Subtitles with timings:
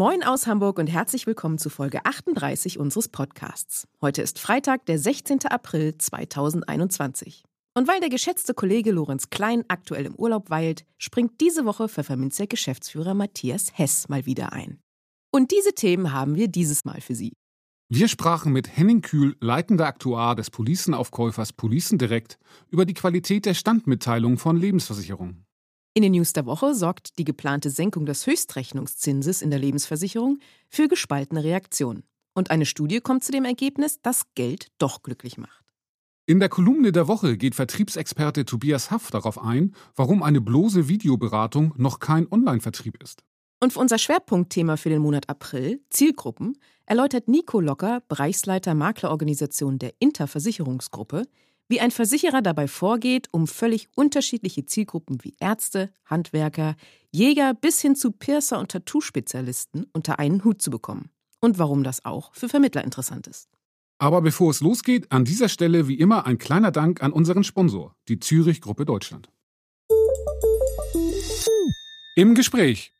[0.00, 3.86] Moin aus Hamburg und herzlich willkommen zu Folge 38 unseres Podcasts.
[4.00, 5.40] Heute ist Freitag, der 16.
[5.44, 7.44] April 2021.
[7.74, 12.46] Und weil der geschätzte Kollege Lorenz Klein aktuell im Urlaub weilt, springt diese Woche Pfefferminzer
[12.46, 14.80] Geschäftsführer Matthias Hess mal wieder ein.
[15.32, 17.34] Und diese Themen haben wir dieses Mal für Sie.
[17.90, 22.38] Wir sprachen mit Henning Kühl, leitender Aktuar des Policenaufkäufers Policen Direkt,
[22.70, 25.44] über die Qualität der Standmitteilung von Lebensversicherungen.
[25.92, 30.86] In den News der Woche sorgt die geplante Senkung des Höchstrechnungszinses in der Lebensversicherung für
[30.86, 32.04] gespaltene Reaktionen.
[32.32, 35.64] Und eine Studie kommt zu dem Ergebnis, dass Geld doch glücklich macht.
[36.26, 41.74] In der Kolumne der Woche geht Vertriebsexperte Tobias Haff darauf ein, warum eine bloße Videoberatung
[41.76, 43.24] noch kein Online-Vertrieb ist.
[43.58, 49.92] Und für unser Schwerpunktthema für den Monat April, Zielgruppen, erläutert Nico Locker, Bereichsleiter Maklerorganisation der
[49.98, 51.26] Interversicherungsgruppe,
[51.70, 56.74] wie ein Versicherer dabei vorgeht, um völlig unterschiedliche Zielgruppen wie Ärzte, Handwerker,
[57.12, 61.10] Jäger bis hin zu Piercer und Tattoo-Spezialisten unter einen Hut zu bekommen.
[61.40, 63.48] Und warum das auch für Vermittler interessant ist.
[63.98, 67.94] Aber bevor es losgeht, an dieser Stelle wie immer ein kleiner Dank an unseren Sponsor,
[68.08, 69.30] die Zürich Gruppe Deutschland.
[72.16, 72.92] Im Gespräch.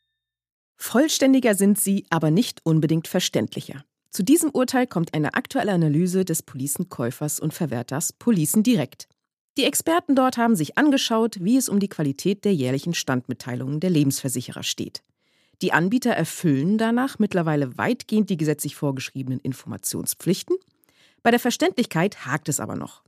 [0.77, 3.83] Vollständiger sind sie, aber nicht unbedingt verständlicher.
[4.11, 9.07] Zu diesem Urteil kommt eine aktuelle Analyse des Policenkäufers und Verwerters Policen direkt.
[9.57, 13.89] Die Experten dort haben sich angeschaut, wie es um die Qualität der jährlichen Standmitteilungen der
[13.89, 15.01] Lebensversicherer steht.
[15.61, 20.57] Die Anbieter erfüllen danach mittlerweile weitgehend die gesetzlich vorgeschriebenen Informationspflichten.
[21.23, 23.03] Bei der Verständlichkeit hakt es aber noch.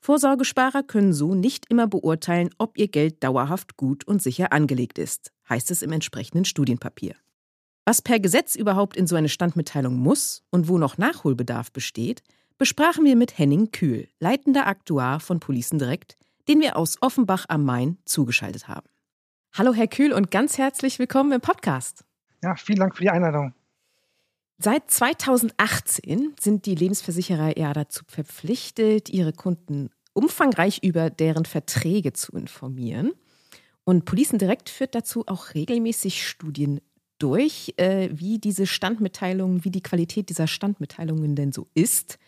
[0.00, 5.32] Vorsorgesparer können so nicht immer beurteilen, ob ihr Geld dauerhaft gut und sicher angelegt ist,
[5.48, 7.16] heißt es im entsprechenden Studienpapier.
[7.88, 12.22] Was per Gesetz überhaupt in so eine Standmitteilung muss und wo noch Nachholbedarf besteht,
[12.58, 17.64] besprachen wir mit Henning Kühl, leitender Aktuar von Policen Direkt, den wir aus Offenbach am
[17.64, 18.86] Main zugeschaltet haben.
[19.54, 22.04] Hallo Herr Kühl und ganz herzlich willkommen im Podcast.
[22.42, 23.54] Ja, vielen Dank für die Einladung.
[24.58, 32.32] Seit 2018 sind die Lebensversicherer ja dazu verpflichtet, ihre Kunden umfangreich über deren Verträge zu
[32.32, 33.12] informieren.
[33.84, 36.82] Und Policen Direkt führt dazu auch regelmäßig Studien
[37.18, 42.18] durch, äh, wie diese Standmitteilungen, wie die Qualität dieser Standmitteilungen denn so ist.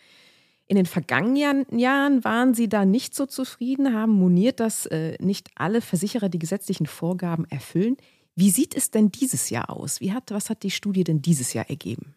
[0.67, 5.49] In den vergangenen Jahren waren Sie da nicht so zufrieden, haben moniert, dass äh, nicht
[5.55, 7.97] alle Versicherer die gesetzlichen Vorgaben erfüllen.
[8.35, 9.99] Wie sieht es denn dieses Jahr aus?
[9.99, 12.15] Wie hat, was hat die Studie denn dieses Jahr ergeben?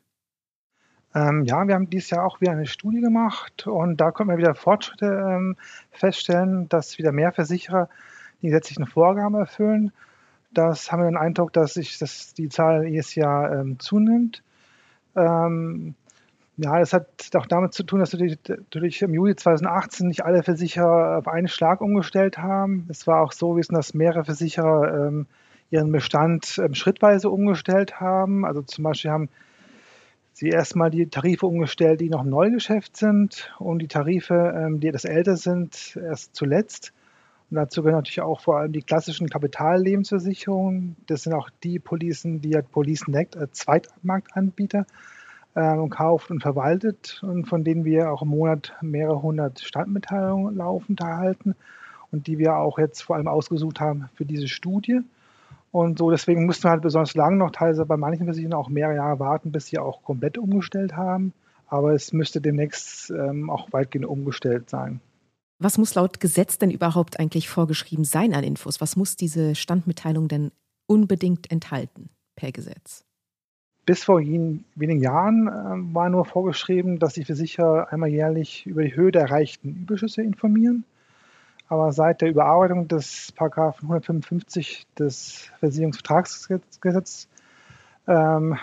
[1.14, 4.38] Ähm, ja, wir haben dieses Jahr auch wieder eine Studie gemacht und da konnten wir
[4.38, 5.56] wieder Fortschritte ähm,
[5.90, 7.88] feststellen, dass wieder mehr Versicherer
[8.42, 9.92] die gesetzlichen Vorgaben erfüllen.
[10.54, 14.42] Das haben wir den Eindruck, dass sich dass die Zahl jedes Jahr ähm, zunimmt.
[15.16, 15.94] Ähm,
[16.56, 20.44] ja, das hat auch damit zu tun, dass natürlich, natürlich, im Juli 2018 nicht alle
[20.44, 22.86] Versicherer auf einen Schlag umgestellt haben.
[22.88, 25.26] Es war auch so gewesen, dass mehrere Versicherer ähm,
[25.70, 28.44] ihren Bestand ähm, schrittweise umgestellt haben.
[28.44, 29.28] Also zum Beispiel haben
[30.32, 34.88] sie erstmal die Tarife umgestellt, die noch im Neugeschäft sind und die Tarife, ähm, die
[34.88, 36.92] etwas älter sind, erst zuletzt.
[37.54, 40.96] Und dazu gehören natürlich auch vor allem die klassischen Kapitallebensversicherungen.
[41.06, 44.86] Das sind auch die Policen, die halt Police Next als Zweitmarktanbieter
[45.54, 50.98] äh, kauft und verwaltet und von denen wir auch im Monat mehrere hundert Standmitteilungen laufend
[50.98, 51.54] erhalten
[52.10, 55.02] und die wir auch jetzt vor allem ausgesucht haben für diese Studie.
[55.70, 58.96] Und so deswegen mussten wir halt besonders lang noch teilweise bei manchen Versicherungen auch mehrere
[58.96, 61.32] Jahre warten, bis sie auch komplett umgestellt haben.
[61.68, 64.98] Aber es müsste demnächst ähm, auch weitgehend umgestellt sein.
[65.64, 68.82] Was muss laut Gesetz denn überhaupt eigentlich vorgeschrieben sein an Infos?
[68.82, 70.50] Was muss diese Standmitteilung denn
[70.86, 73.06] unbedingt enthalten per Gesetz?
[73.86, 78.94] Bis vor wenigen Jahren äh, war nur vorgeschrieben, dass die Versicherer einmal jährlich über die
[78.94, 80.84] Höhe der erreichten Überschüsse informieren.
[81.68, 87.26] Aber seit der Überarbeitung des Paragraphen 155 des Versicherungsvertragsgesetzes
[88.06, 88.58] ähm,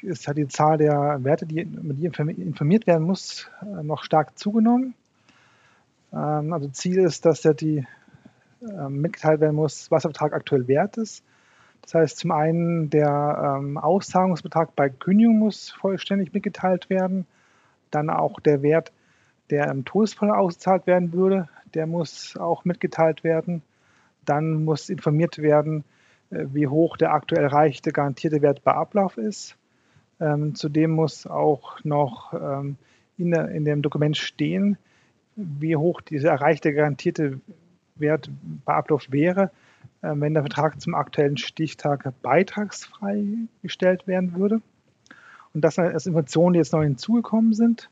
[0.00, 4.94] ist halt die Zahl der Werte, die, die informiert werden muss, äh, noch stark zugenommen.
[6.16, 7.86] Ähm, also Ziel ist, dass ja die
[8.62, 11.24] ähm, mitgeteilt werden muss, was der Betrag aktuell wert ist.
[11.82, 17.26] Das heißt, zum einen der ähm, Auszahlungsbetrag bei Kündigung muss vollständig mitgeteilt werden.
[17.90, 18.92] Dann auch der Wert,
[19.50, 23.62] der im Todesfall ausgezahlt werden würde, der muss auch mitgeteilt werden.
[24.24, 25.84] Dann muss informiert werden,
[26.30, 29.56] äh, wie hoch der aktuell erreichte garantierte Wert bei Ablauf ist.
[30.18, 32.76] Ähm, zudem muss auch noch ähm,
[33.18, 34.78] in, in, dem Dokument stehen,
[35.36, 37.40] wie hoch dieser erreichte garantierte
[37.94, 38.30] Wert
[38.64, 39.50] bei Ablauf wäre,
[40.02, 43.24] äh, wenn der Vertrag zum aktuellen Stichtag beitragsfrei
[43.62, 44.60] gestellt werden würde.
[45.54, 47.88] Und das sind Informationen, die jetzt neu hinzugekommen sind.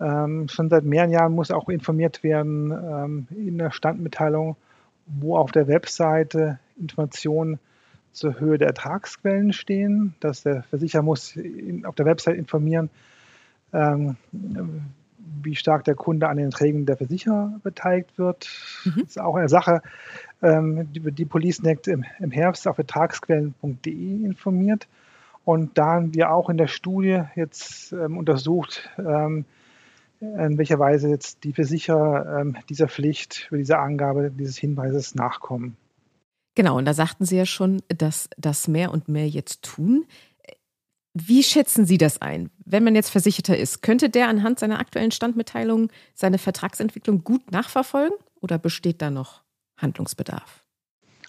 [0.00, 4.56] Ähm, schon seit mehreren Jahren muss auch informiert werden ähm, in der Standmitteilung,
[5.06, 7.58] wo auf der Webseite Informationen
[8.12, 10.14] zur Höhe der Ertragsquellen stehen.
[10.20, 12.88] Dass der Versicherer muss in, auf der Webseite informieren,
[13.74, 14.16] ähm,
[15.42, 18.48] wie stark der Kunde an den Erträgen der Versicherer beteiligt wird.
[18.84, 19.00] Mhm.
[19.00, 19.82] Das ist auch eine Sache,
[20.42, 24.88] ähm, die, die PoliceNect im, im Herbst auf ertragsquellen.de informiert.
[25.44, 29.44] Und da haben wir auch in der Studie jetzt ähm, untersucht, ähm,
[30.20, 35.76] in welcher Weise jetzt die Versicherer ähm, dieser Pflicht, für diese Angabe dieses Hinweises nachkommen.
[36.54, 40.04] Genau, und da sagten Sie ja schon, dass das mehr und mehr jetzt tun.
[41.14, 42.50] Wie schätzen Sie das ein?
[42.64, 48.16] Wenn man jetzt Versicherter ist, könnte der anhand seiner aktuellen Standmitteilung seine Vertragsentwicklung gut nachverfolgen
[48.40, 49.42] oder besteht da noch
[49.76, 50.62] Handlungsbedarf?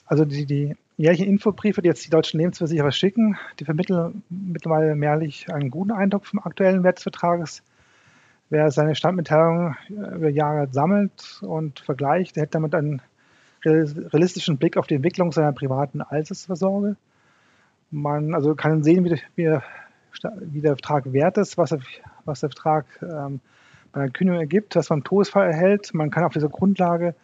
[0.06, 5.52] Also die, die jährlichen Infobriefe, die jetzt die deutschen Lebensversicherer schicken, die vermitteln mittlerweile mehrlich
[5.52, 7.64] einen guten Eindruck vom aktuellen Wert des Vertrages.
[8.50, 13.02] Wer seine Standmitteilung über Jahre sammelt und vergleicht, der hat damit einen
[13.64, 16.98] realistischen Blick auf die Entwicklung seiner privaten Altersvorsorge.
[17.92, 19.58] Man also kann sehen, wie, wie,
[20.40, 21.80] wie der Vertrag wert ist, was, er,
[22.26, 23.42] was der Vertrag ähm,
[23.92, 25.94] bei einer Kündigung ergibt, was man im Todesfall erhält.
[25.94, 27.16] Man kann auf dieser Grundlage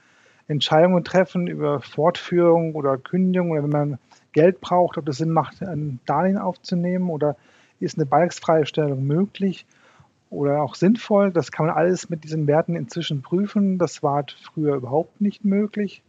[0.47, 3.99] Entscheidungen treffen über Fortführung oder Kündigung oder wenn man
[4.31, 7.35] Geld braucht, ob es Sinn macht, ein Darlehen aufzunehmen oder
[7.79, 9.65] ist eine beitragsfreie Stellung möglich
[10.29, 11.31] oder auch sinnvoll.
[11.31, 13.77] Das kann man alles mit diesen Werten inzwischen prüfen.
[13.77, 16.01] Das war früher überhaupt nicht möglich.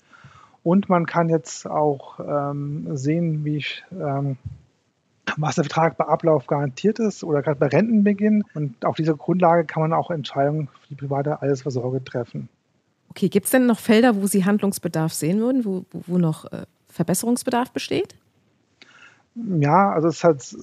[0.63, 4.37] Und man kann jetzt auch ähm, sehen, wie ich, ähm,
[5.37, 8.45] was der Vertrag bei Ablauf garantiert ist oder gerade bei Rentenbeginn.
[8.55, 12.49] Und auf dieser Grundlage kann man auch Entscheidungen für die private Altersvorsorge treffen.
[13.11, 16.67] Okay, gibt es denn noch Felder, wo Sie Handlungsbedarf sehen würden, wo, wo noch äh,
[16.89, 18.15] Verbesserungsbedarf besteht?
[19.35, 20.55] Ja, also es hat,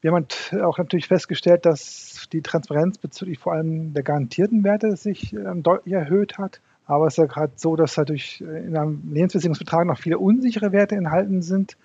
[0.00, 0.26] wir haben
[0.62, 5.94] auch natürlich festgestellt, dass die Transparenz bezüglich vor allem der garantierten Werte sich ähm, deutlich
[5.94, 6.60] erhöht hat.
[6.88, 10.96] Aber es ist ja gerade so, dass dadurch in einem Lebensversicherungsvertrag noch viele unsichere Werte
[10.96, 11.76] enthalten sind.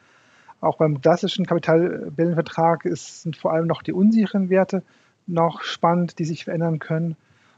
[0.62, 4.82] Auch beim klassischen Kapitalbildungsvertrag sind vor allem noch die unsicheren Werte
[5.28, 7.18] noch spannend, die sich verändern können.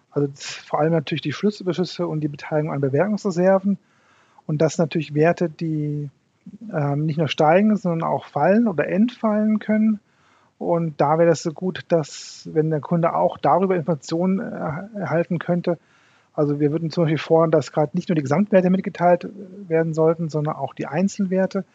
[0.09, 3.77] Also vor allem natürlich die Schlüsselbeschüsse und die Beteiligung an Bewertungsreserven.
[4.47, 6.09] Und das sind natürlich Werte, die
[6.73, 9.99] ähm, nicht nur steigen, sondern auch fallen oder entfallen können.
[10.57, 15.37] Und da wäre es so gut, dass, wenn der Kunde auch darüber Informationen äh, erhalten
[15.37, 15.77] könnte,
[16.35, 19.27] also wir würden zum Beispiel fordern, dass gerade nicht nur die Gesamtwerte mitgeteilt
[19.67, 21.65] werden sollten, sondern auch die Einzelwerte,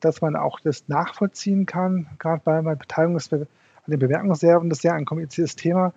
[0.00, 3.46] dass man auch das nachvollziehen kann, gerade bei der Beteiligung an
[3.86, 4.68] den Bewertungsreserven.
[4.68, 5.92] Das ist ja ein kompliziertes Thema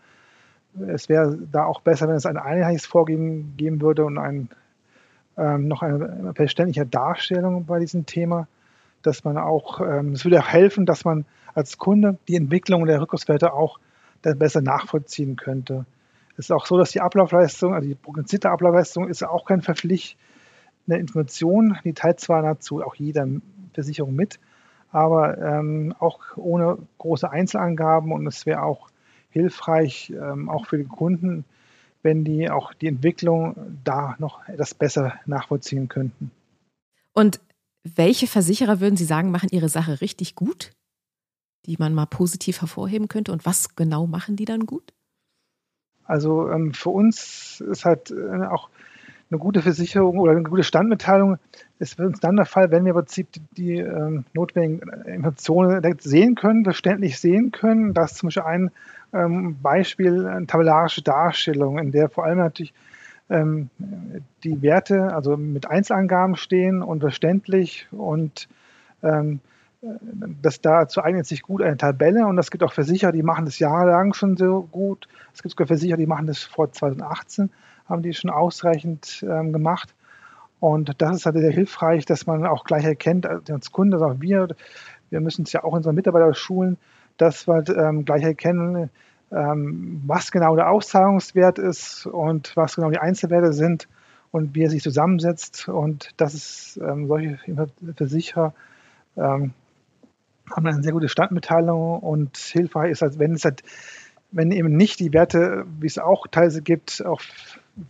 [0.88, 4.50] es wäre da auch besser, wenn es ein einheitliches Vorgehen geben würde und ein,
[5.38, 8.48] ähm, noch eine verständliche Darstellung bei diesem Thema,
[9.02, 13.02] dass man auch, ähm, es würde auch helfen, dass man als Kunde die Entwicklung der
[13.02, 13.80] Rückkurswerte auch
[14.22, 15.86] besser nachvollziehen könnte.
[16.36, 20.18] Es ist auch so, dass die Ablaufleistung, also die prognostizierte Ablaufleistung ist auch keine verpflichtende
[20.88, 21.78] Information.
[21.84, 23.28] Die teilt zwar dazu auch jeder
[23.74, 24.40] Versicherung mit,
[24.92, 28.90] aber ähm, auch ohne große Einzelangaben und es wäre auch
[29.30, 31.46] hilfreich, ähm, auch für den Kunden,
[32.04, 36.32] wenn die auch die Entwicklung da noch etwas besser nachvollziehen könnten.
[37.13, 37.40] Und
[37.84, 40.72] welche Versicherer würden Sie sagen, machen ihre Sache richtig gut,
[41.66, 43.32] die man mal positiv hervorheben könnte?
[43.32, 44.94] Und was genau machen die dann gut?
[46.05, 48.69] Also ähm, für uns ist halt äh, auch
[49.31, 51.38] eine gute Versicherung oder eine gute Standmitteilung
[51.79, 55.81] ist für uns dann der Fall, wenn wir im Prinzip die, die ähm, notwendigen Informationen
[56.00, 57.93] sehen können, verständlich sehen können.
[57.93, 58.72] Das ist zum Beispiel ein
[59.13, 62.74] ähm, Beispiel, eine tabellarische Darstellung, in der vor allem natürlich
[63.29, 63.69] ähm,
[64.43, 68.48] die Werte also mit Einzelangaben stehen und verständlich und
[69.01, 69.39] ähm,
[70.42, 73.60] das dazu eignet sich gut eine Tabelle und es gibt auch Versicherer, die machen das
[73.60, 75.08] jahrelang schon so gut.
[75.34, 77.50] Es gibt sogar Versicherer, die machen das vor 2018
[77.88, 79.94] haben die schon ausreichend ähm, gemacht.
[80.60, 84.22] Und das ist halt sehr hilfreich, dass man auch gleich erkennt, als Kunde, also auch
[84.22, 84.48] wir,
[85.10, 86.78] wir müssen es ja auch unsere Mitarbeiter schulen,
[87.18, 88.90] dass wir ähm, gleich erkennen,
[89.32, 93.90] ähm, was genau der Auszahlungswert ist und was genau die Einzelwerte sind
[94.32, 95.68] und wie er sich zusammensetzt.
[95.68, 97.38] Und das ist ähm, solche
[97.98, 98.54] Versicherer
[99.18, 99.54] ähm,
[100.52, 103.64] haben eine sehr gute Standmitteilung und hilfreich ist, als wenn es halt,
[104.32, 107.26] wenn eben nicht die Werte, wie es auch teilweise gibt, auf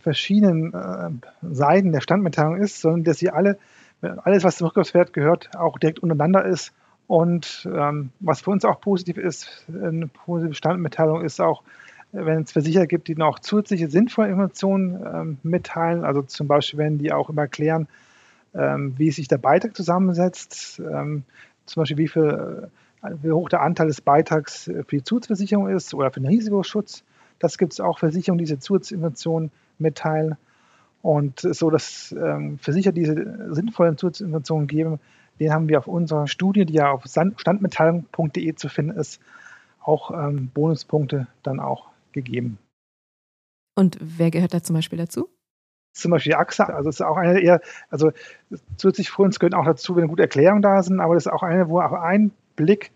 [0.00, 1.10] verschiedenen äh,
[1.42, 3.58] Seiten der Standmitteilung ist, sondern dass sie alle,
[4.00, 6.72] alles, was zum Rückkaufswert gehört, auch direkt untereinander ist.
[7.06, 11.62] Und ähm, was für uns auch positiv ist, eine positive Standmitteilung ist auch,
[12.12, 16.98] wenn es Versicherer gibt, die noch zusätzliche sinnvolle Informationen ähm, mitteilen, also zum Beispiel, wenn
[16.98, 17.88] die auch immer erklären,
[18.54, 21.24] ähm, wie sich der Beitrag zusammensetzt, ähm,
[21.66, 22.70] zum Beispiel wie, viel,
[23.02, 27.04] äh, wie hoch der Anteil des Beitrags für die Zusatzversicherung ist oder für den Risikoschutz.
[27.38, 30.36] Das gibt es auch Versicherungen, die diese Zusatzinformationen mitteilen.
[31.02, 35.00] Und so, dass ähm, Versicherer diese sinnvollen Zusatzinformationen geben,
[35.38, 39.20] den haben wir auf unserer Studie, die ja auf standmitteilung.de zu finden ist,
[39.82, 42.58] auch ähm, Bonuspunkte dann auch gegeben.
[43.76, 45.28] Und wer gehört da zum Beispiel dazu?
[45.94, 48.10] Zum Beispiel AXA, also ist auch eine eher, also
[48.76, 51.44] zusätzlich für uns gehört auch dazu, wenn gute Erklärungen da sind, aber das ist auch
[51.44, 52.90] eine, wo auch ein Blick,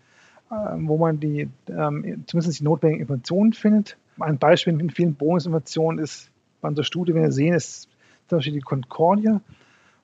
[0.51, 3.97] ähm, wo man die, ähm, zumindest die notwendigen Informationen findet.
[4.19, 6.29] Ein Beispiel in vielen Bonusinformationen ist
[6.59, 7.87] bei unserer Studie, wenn wir sehen, ist
[8.27, 9.39] zum Beispiel die Concordia,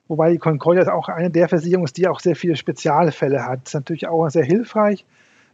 [0.08, 3.60] wobei die Concordia auch eine der Versicherungen ist, die auch sehr viele Spezialfälle hat.
[3.64, 5.04] Das ist natürlich auch sehr hilfreich,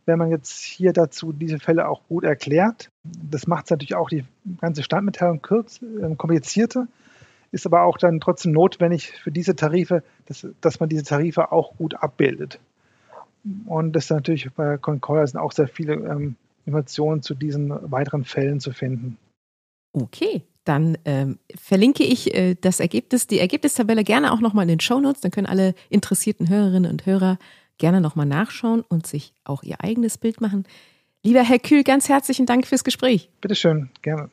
[0.06, 2.88] wenn man jetzt hier dazu diese Fälle auch gut erklärt.
[3.02, 4.24] Das macht es natürlich auch die
[4.60, 6.86] ganze Standmitteilung kürz, äh, komplizierter,
[7.52, 11.76] ist aber auch dann trotzdem notwendig für diese Tarife, dass, dass man diese Tarife auch
[11.76, 12.58] gut abbildet.
[13.66, 18.24] Und das ist natürlich bei Concordia sind auch sehr viele ähm, Informationen zu diesen weiteren
[18.24, 19.18] Fällen zu finden.
[19.92, 24.80] Okay, dann ähm, verlinke ich äh, das Ergebnis, die Ergebnistabelle gerne auch nochmal in den
[24.80, 25.20] Shownotes.
[25.20, 27.38] Dann können alle interessierten Hörerinnen und Hörer
[27.78, 30.64] gerne nochmal nachschauen und sich auch ihr eigenes Bild machen.
[31.24, 33.28] Lieber Herr Kühl, ganz herzlichen Dank fürs Gespräch.
[33.40, 34.30] Bitteschön, gerne.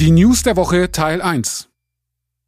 [0.00, 1.68] Die News der Woche Teil 1.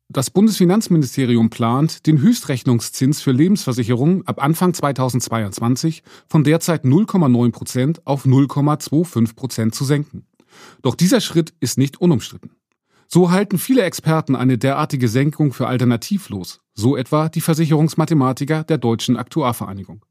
[0.09, 8.25] Das Bundesfinanzministerium plant, den Höchstrechnungszins für Lebensversicherungen ab Anfang 2022 von derzeit 0,9 Prozent auf
[8.25, 10.25] 0,25 Prozent zu senken.
[10.81, 12.53] Doch dieser Schritt ist nicht unumstritten.
[13.07, 19.19] So halten viele Experten eine derartige Senkung für alternativlos, so etwa die Versicherungsmathematiker der Deutschen
[19.19, 20.07] Aktuarvereinigung.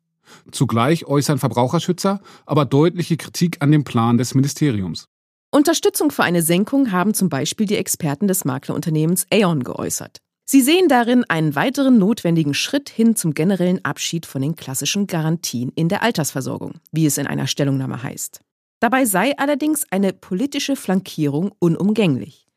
[0.51, 5.07] Zugleich äußern Verbraucherschützer aber deutliche Kritik an dem Plan des Ministeriums.
[5.53, 10.19] Unterstützung für eine Senkung haben zum Beispiel die Experten des Maklerunternehmens Aon geäußert.
[10.45, 15.73] Sie sehen darin einen weiteren notwendigen Schritt hin zum generellen Abschied von den klassischen Garantien
[15.75, 18.39] in der Altersversorgung, wie es in einer Stellungnahme heißt.
[18.79, 22.47] Dabei sei allerdings eine politische Flankierung unumgänglich.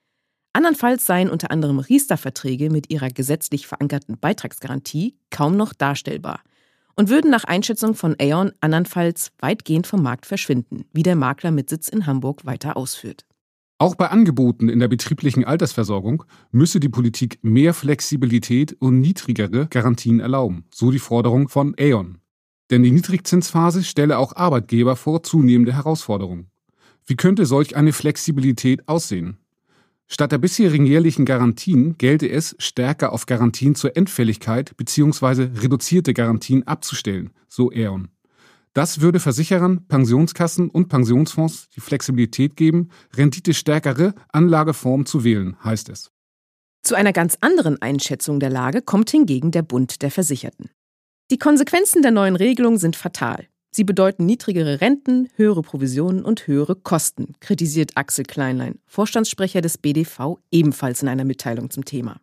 [0.53, 6.45] Andernfalls seien unter anderem Riester-Verträge mit ihrer gesetzlich verankerten Beitragsgarantie kaum noch darstellbar
[6.97, 11.69] und würden nach Einschätzung von Aon andernfalls weitgehend vom Markt verschwinden, wie der Makler mit
[11.69, 13.25] Sitz in Hamburg weiter ausführt.
[13.79, 20.21] Auch bei Angeboten in der betrieblichen Altersversorgung müsse die Politik mehr Flexibilität und niedrigere Garantien
[20.21, 22.19] erlauben, so die Forderung von Aon.
[22.71, 26.51] Denn die Niedrigzinsphase stelle auch Arbeitgeber vor zunehmende Herausforderungen.
[27.05, 29.39] Wie könnte solch eine Flexibilität aussehen?
[30.07, 35.61] Statt der bisherigen jährlichen Garantien gelte es, stärker auf Garantien zur Endfälligkeit bzw.
[35.61, 38.09] reduzierte Garantien abzustellen, so Aeon.
[38.75, 46.11] Das würde Versicherern, Pensionskassen und Pensionsfonds die Flexibilität geben, renditestärkere Anlageformen zu wählen, heißt es.
[46.83, 50.71] Zu einer ganz anderen Einschätzung der Lage kommt hingegen der Bund der Versicherten.
[51.31, 53.47] Die Konsequenzen der neuen Regelung sind fatal.
[53.77, 60.39] Sie bedeuten niedrigere Renten, höhere Provisionen und höhere Kosten, kritisiert Axel Kleinlein, Vorstandssprecher des BDV,
[60.53, 62.21] ebenfalls in einer Mitteilung zum Thema.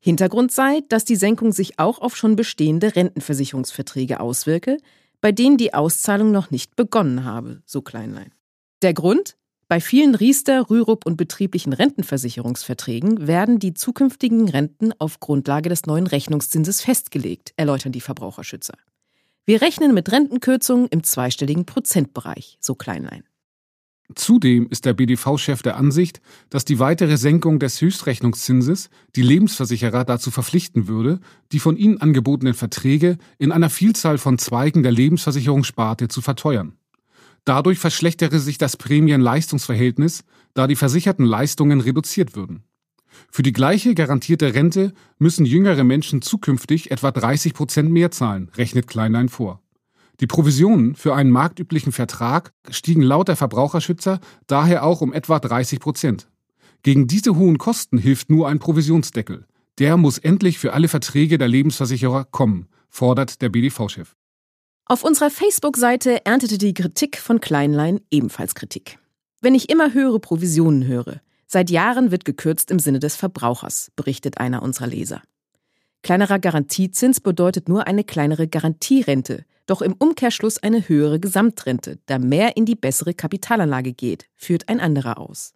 [0.00, 4.78] Hintergrund sei, dass die Senkung sich auch auf schon bestehende Rentenversicherungsverträge auswirke,
[5.20, 8.32] bei denen die Auszahlung noch nicht begonnen habe, so Kleinlein.
[8.80, 9.36] Der Grund?
[9.68, 16.06] Bei vielen Riester, Rürup und betrieblichen Rentenversicherungsverträgen werden die zukünftigen Renten auf Grundlage des neuen
[16.06, 18.72] Rechnungszinses festgelegt, erläutern die Verbraucherschützer.
[19.44, 23.24] Wir rechnen mit Rentenkürzungen im zweistelligen Prozentbereich, so Kleinlein.
[24.14, 26.20] Zudem ist der BDV-Chef der Ansicht,
[26.50, 31.18] dass die weitere Senkung des Höchstrechnungszinses die Lebensversicherer dazu verpflichten würde,
[31.50, 36.76] die von ihnen angebotenen Verträge in einer Vielzahl von Zweigen der Lebensversicherungssparte zu verteuern.
[37.44, 40.22] Dadurch verschlechtere sich das Prämien-Leistungsverhältnis,
[40.54, 42.62] da die versicherten Leistungen reduziert würden.
[43.30, 48.86] Für die gleiche garantierte Rente müssen jüngere Menschen zukünftig etwa 30 Prozent mehr zahlen, rechnet
[48.86, 49.62] Kleinlein vor.
[50.20, 55.80] Die Provisionen für einen marktüblichen Vertrag stiegen laut der Verbraucherschützer daher auch um etwa 30
[55.80, 56.28] Prozent.
[56.82, 59.46] Gegen diese hohen Kosten hilft nur ein Provisionsdeckel.
[59.78, 64.14] Der muss endlich für alle Verträge der Lebensversicherer kommen, fordert der BDV-Chef.
[64.84, 68.98] Auf unserer Facebook-Seite erntete die Kritik von Kleinlein ebenfalls Kritik.
[69.40, 71.20] Wenn ich immer höhere Provisionen höre,
[71.54, 75.20] Seit Jahren wird gekürzt im Sinne des Verbrauchers, berichtet einer unserer Leser.
[76.02, 82.56] Kleinerer Garantiezins bedeutet nur eine kleinere Garantierente, doch im Umkehrschluss eine höhere Gesamtrente, da mehr
[82.56, 85.52] in die bessere Kapitalanlage geht, führt ein anderer aus.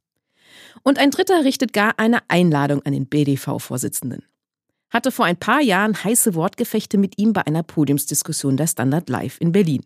[0.82, 4.22] Und ein dritter richtet gar eine Einladung an den BDV-Vorsitzenden.
[4.90, 9.38] Hatte vor ein paar Jahren heiße Wortgefechte mit ihm bei einer Podiumsdiskussion der Standard Live
[9.40, 9.80] in Berlin.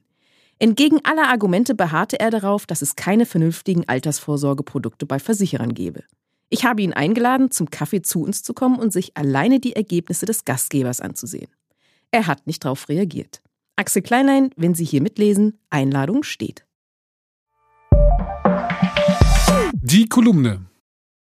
[0.62, 6.05] Entgegen aller Argumente beharrte er darauf, dass es keine vernünftigen Altersvorsorgeprodukte bei Versicherern gebe.
[6.50, 10.26] Ich habe ihn eingeladen, zum Kaffee zu uns zu kommen und sich alleine die Ergebnisse
[10.26, 11.49] des Gastgebers anzusehen.
[12.11, 13.40] Er hat nicht darauf reagiert.
[13.76, 16.67] Axel Kleinlein, wenn Sie hier mitlesen, Einladung steht.
[19.81, 20.67] Die Kolumne.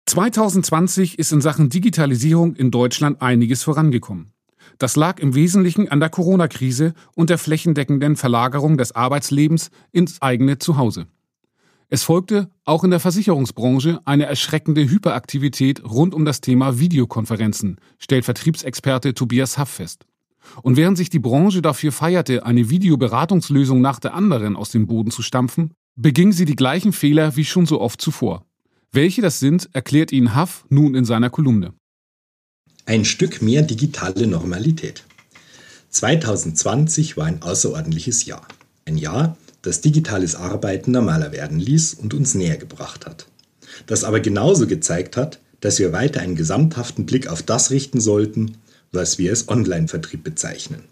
[0.06, 4.33] 2020 ist in Sachen Digitalisierung in Deutschland einiges vorangekommen.
[4.78, 10.58] Das lag im Wesentlichen an der Corona-Krise und der flächendeckenden Verlagerung des Arbeitslebens ins eigene
[10.58, 11.06] Zuhause.
[11.90, 18.24] Es folgte auch in der Versicherungsbranche eine erschreckende Hyperaktivität rund um das Thema Videokonferenzen, stellt
[18.24, 20.06] Vertriebsexperte Tobias Haff fest.
[20.62, 25.10] Und während sich die Branche dafür feierte, eine Videoberatungslösung nach der anderen aus dem Boden
[25.10, 28.44] zu stampfen, beging sie die gleichen Fehler wie schon so oft zuvor.
[28.92, 31.74] Welche das sind, erklärt Ihnen Haff nun in seiner Kolumne.
[32.86, 35.04] Ein Stück mehr digitale Normalität.
[35.88, 38.46] 2020 war ein außerordentliches Jahr.
[38.84, 43.26] Ein Jahr, das digitales Arbeiten normaler werden ließ und uns näher gebracht hat.
[43.86, 48.58] Das aber genauso gezeigt hat, dass wir weiter einen gesamthaften Blick auf das richten sollten,
[48.92, 50.82] was wir als Online-Vertrieb bezeichnen.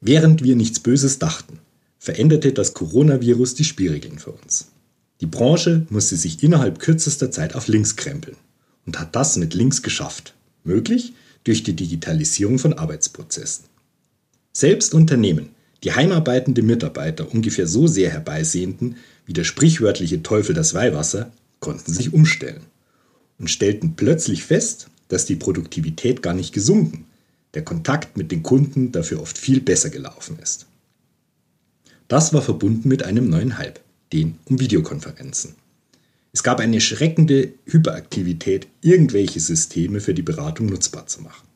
[0.00, 1.58] Während wir nichts Böses dachten,
[1.98, 4.68] veränderte das Coronavirus die Spielregeln für uns.
[5.20, 8.36] Die Branche musste sich innerhalb kürzester Zeit auf links krempeln
[8.86, 11.14] und hat das mit links geschafft, möglich
[11.44, 13.64] durch die Digitalisierung von Arbeitsprozessen.
[14.52, 15.50] Selbst Unternehmen,
[15.84, 22.12] die heimarbeitende Mitarbeiter ungefähr so sehr herbeisehnten wie der sprichwörtliche Teufel das Weihwasser, konnten sich
[22.12, 22.62] umstellen
[23.38, 27.06] und stellten plötzlich fest, dass die Produktivität gar nicht gesunken,
[27.54, 30.66] der Kontakt mit den Kunden dafür oft viel besser gelaufen ist.
[32.08, 33.80] Das war verbunden mit einem neuen Hype,
[34.12, 35.54] den um Videokonferenzen.
[36.32, 41.48] Es gab eine schreckende Hyperaktivität, irgendwelche Systeme für die Beratung nutzbar zu machen.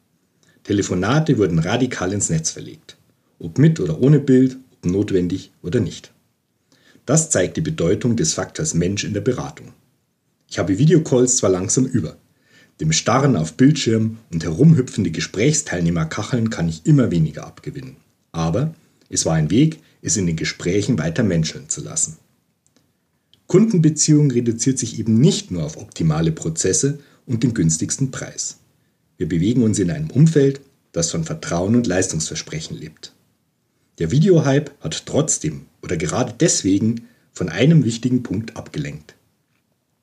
[0.64, 2.96] Telefonate wurden radikal ins Netz verlegt,
[3.38, 6.12] ob mit oder ohne Bild, ob notwendig oder nicht.
[7.06, 9.72] Das zeigt die Bedeutung des Faktors Mensch in der Beratung.
[10.50, 12.16] Ich habe Videocalls zwar langsam über,
[12.80, 17.96] dem Starren auf Bildschirm und herumhüpfende Gesprächsteilnehmer kacheln kann ich immer weniger abgewinnen.
[18.32, 18.74] Aber
[19.08, 22.16] es war ein Weg, es in den Gesprächen weiter menscheln zu lassen.
[23.46, 28.58] Kundenbeziehung reduziert sich eben nicht nur auf optimale Prozesse und den günstigsten Preis.
[29.16, 30.60] Wir bewegen uns in einem Umfeld,
[30.92, 33.12] das von Vertrauen und Leistungsversprechen lebt.
[33.98, 39.14] Der Videohype hat trotzdem oder gerade deswegen von einem wichtigen Punkt abgelenkt.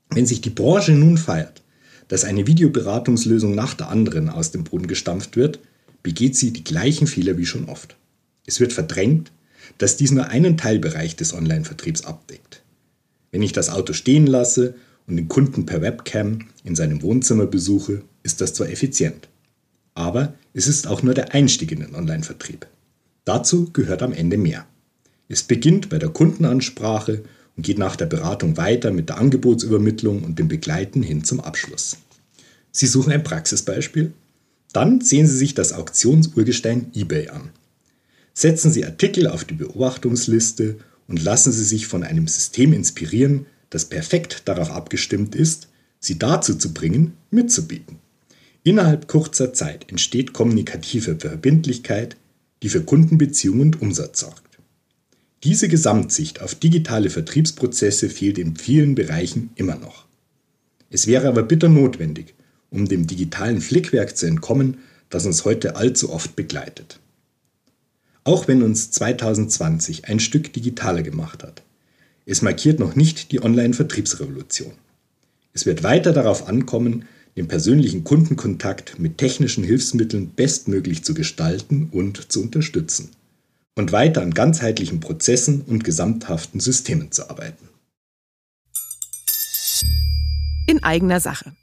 [0.10, 1.62] Wenn sich die Branche nun feiert,
[2.08, 5.60] dass eine Videoberatungslösung nach der anderen aus dem Boden gestampft wird,
[6.04, 7.95] begeht sie die gleichen Fehler wie schon oft.
[8.45, 9.32] Es wird verdrängt,
[9.77, 12.62] dass dies nur einen Teilbereich des Online-Vertriebs abdeckt.
[13.32, 14.76] Wenn ich das Auto stehen lasse
[15.08, 19.30] und den Kunden per Webcam in seinem Wohnzimmer besuche, ist das zwar effizient,
[19.94, 22.67] aber es ist auch nur der Einstieg in den Online-Vertrieb.
[23.26, 24.65] Dazu gehört am Ende mehr.
[25.30, 27.24] Es beginnt bei der Kundenansprache
[27.56, 31.98] und geht nach der Beratung weiter mit der Angebotsübermittlung und dem Begleiten hin zum Abschluss.
[32.72, 34.13] Sie suchen ein Praxisbeispiel?
[34.74, 37.50] Dann sehen Sie sich das Auktionsurgestein eBay an.
[38.34, 40.78] Setzen Sie Artikel auf die Beobachtungsliste
[41.12, 45.67] und lassen Sie sich von einem System inspirieren, das perfekt darauf abgestimmt ist,
[46.00, 47.97] Sie dazu zu bringen, mitzubieten.
[48.63, 52.15] Innerhalb kurzer Zeit entsteht kommunikative Verbindlichkeit,
[52.63, 54.58] die für Kundenbeziehungen und Umsatz sorgt.
[55.43, 60.06] Diese Gesamtsicht auf digitale Vertriebsprozesse fehlt in vielen Bereichen immer noch.
[60.89, 62.36] Es wäre aber bitter notwendig,
[62.69, 64.78] um dem digitalen Flickwerk zu entkommen,
[65.10, 67.02] das uns heute allzu oft begleitet.
[68.23, 71.63] Auch wenn uns 2020 ein Stück digitaler gemacht hat,
[72.25, 74.73] es markiert noch nicht die Online-Vertriebsrevolution.
[75.53, 77.05] Es wird weiter darauf ankommen,
[77.36, 83.10] den persönlichen Kundenkontakt mit technischen Hilfsmitteln bestmöglich zu gestalten und zu unterstützen
[83.75, 87.69] und weiter an ganzheitlichen Prozessen und gesamthaften Systemen zu arbeiten.
[90.67, 91.53] In eigener Sache.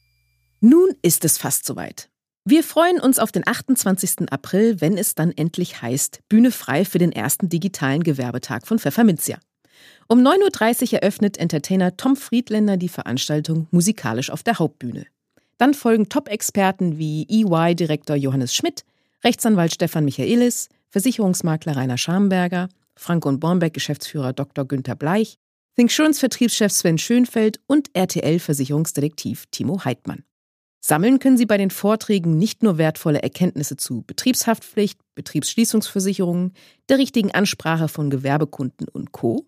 [0.60, 2.08] Nun ist es fast soweit.
[2.50, 4.32] Wir freuen uns auf den 28.
[4.32, 9.38] April, wenn es dann endlich heißt, Bühne frei für den ersten digitalen Gewerbetag von Pfefferminzia.
[10.06, 15.04] Um 9.30 Uhr eröffnet Entertainer Tom Friedländer die Veranstaltung musikalisch auf der Hauptbühne.
[15.58, 18.86] Dann folgen Top-Experten wie EY-Direktor Johannes Schmidt,
[19.22, 24.64] Rechtsanwalt Stefan Michaelis, Versicherungsmakler Rainer Schamberger, Frank und Bornbeck Geschäftsführer Dr.
[24.64, 25.36] Günther Bleich,
[25.76, 30.24] Thinksurance Vertriebschef Sven Schönfeld und RTL Versicherungsdetektiv Timo Heidmann.
[30.80, 36.52] Sammeln können Sie bei den Vorträgen nicht nur wertvolle Erkenntnisse zu Betriebshaftpflicht, Betriebsschließungsversicherungen,
[36.88, 39.44] der richtigen Ansprache von Gewerbekunden und Co.,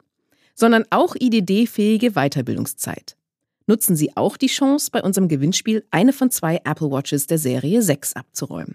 [0.55, 3.17] sondern auch IDD-fähige Weiterbildungszeit.
[3.67, 7.83] Nutzen Sie auch die Chance, bei unserem Gewinnspiel eine von zwei Apple Watches der Serie
[7.83, 8.75] 6 abzuräumen.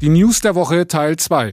[0.00, 1.52] Die News der Woche Teil 2.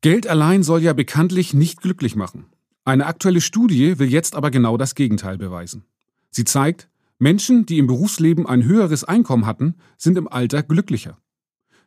[0.00, 2.46] Geld allein soll ja bekanntlich nicht glücklich machen.
[2.84, 5.84] Eine aktuelle Studie will jetzt aber genau das Gegenteil beweisen.
[6.32, 6.88] Sie zeigt,
[7.20, 11.16] Menschen, die im Berufsleben ein höheres Einkommen hatten, sind im Alter glücklicher.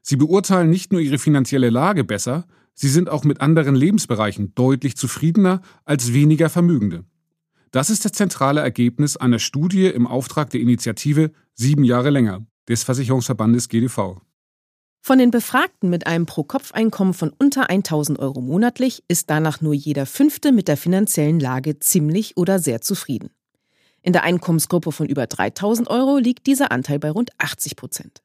[0.09, 4.97] Sie beurteilen nicht nur ihre finanzielle Lage besser, sie sind auch mit anderen Lebensbereichen deutlich
[4.97, 7.05] zufriedener als weniger Vermögende.
[7.69, 12.81] Das ist das zentrale Ergebnis einer Studie im Auftrag der Initiative Sieben Jahre länger des
[12.81, 14.19] Versicherungsverbandes GDV.
[14.99, 20.07] Von den Befragten mit einem Pro-Kopf-Einkommen von unter 1000 Euro monatlich ist danach nur jeder
[20.07, 23.29] Fünfte mit der finanziellen Lage ziemlich oder sehr zufrieden.
[24.01, 28.23] In der Einkommensgruppe von über 3000 Euro liegt dieser Anteil bei rund 80 Prozent.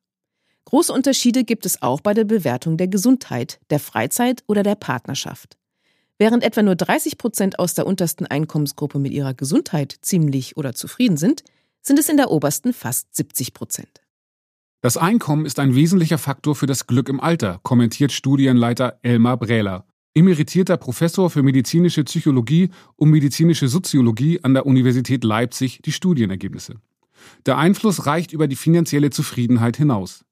[0.75, 5.57] Große Unterschiede gibt es auch bei der Bewertung der Gesundheit, der Freizeit oder der Partnerschaft.
[6.19, 11.17] Während etwa nur 30 Prozent aus der untersten Einkommensgruppe mit ihrer Gesundheit ziemlich oder zufrieden
[11.17, 11.45] sind,
[11.81, 14.01] sind es in der obersten fast 70 Prozent.
[14.81, 19.87] Das Einkommen ist ein wesentlicher Faktor für das Glück im Alter, kommentiert Studienleiter Elmar Brähler
[20.13, 26.81] emeritierter Professor für medizinische Psychologie und medizinische Soziologie an der Universität Leipzig die Studienergebnisse.
[27.47, 30.25] Der Einfluss reicht über die finanzielle Zufriedenheit hinaus.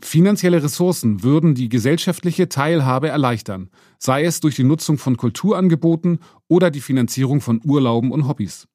[0.00, 6.70] Finanzielle Ressourcen würden die gesellschaftliche Teilhabe erleichtern, sei es durch die Nutzung von Kulturangeboten oder
[6.70, 8.66] die Finanzierung von Urlauben und Hobbys.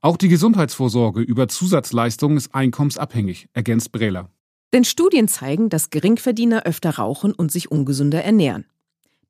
[0.00, 4.30] Auch die Gesundheitsvorsorge über Zusatzleistungen ist einkommensabhängig, ergänzt Brehler.
[4.72, 8.66] Denn Studien zeigen, dass Geringverdiener öfter rauchen und sich ungesünder ernähren.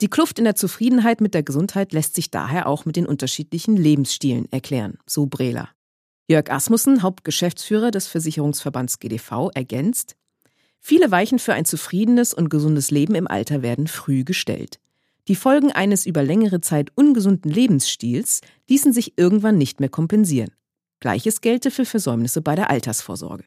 [0.00, 3.76] Die Kluft in der Zufriedenheit mit der Gesundheit lässt sich daher auch mit den unterschiedlichen
[3.76, 5.68] Lebensstilen erklären, so Brehler.
[6.28, 10.16] Jörg Asmussen, Hauptgeschäftsführer des Versicherungsverbands GDV, ergänzt,
[10.80, 14.80] Viele Weichen für ein zufriedenes und gesundes Leben im Alter werden früh gestellt.
[15.28, 20.50] Die Folgen eines über längere Zeit ungesunden Lebensstils ließen sich irgendwann nicht mehr kompensieren.
[20.98, 23.44] Gleiches gelte für Versäumnisse bei der Altersvorsorge.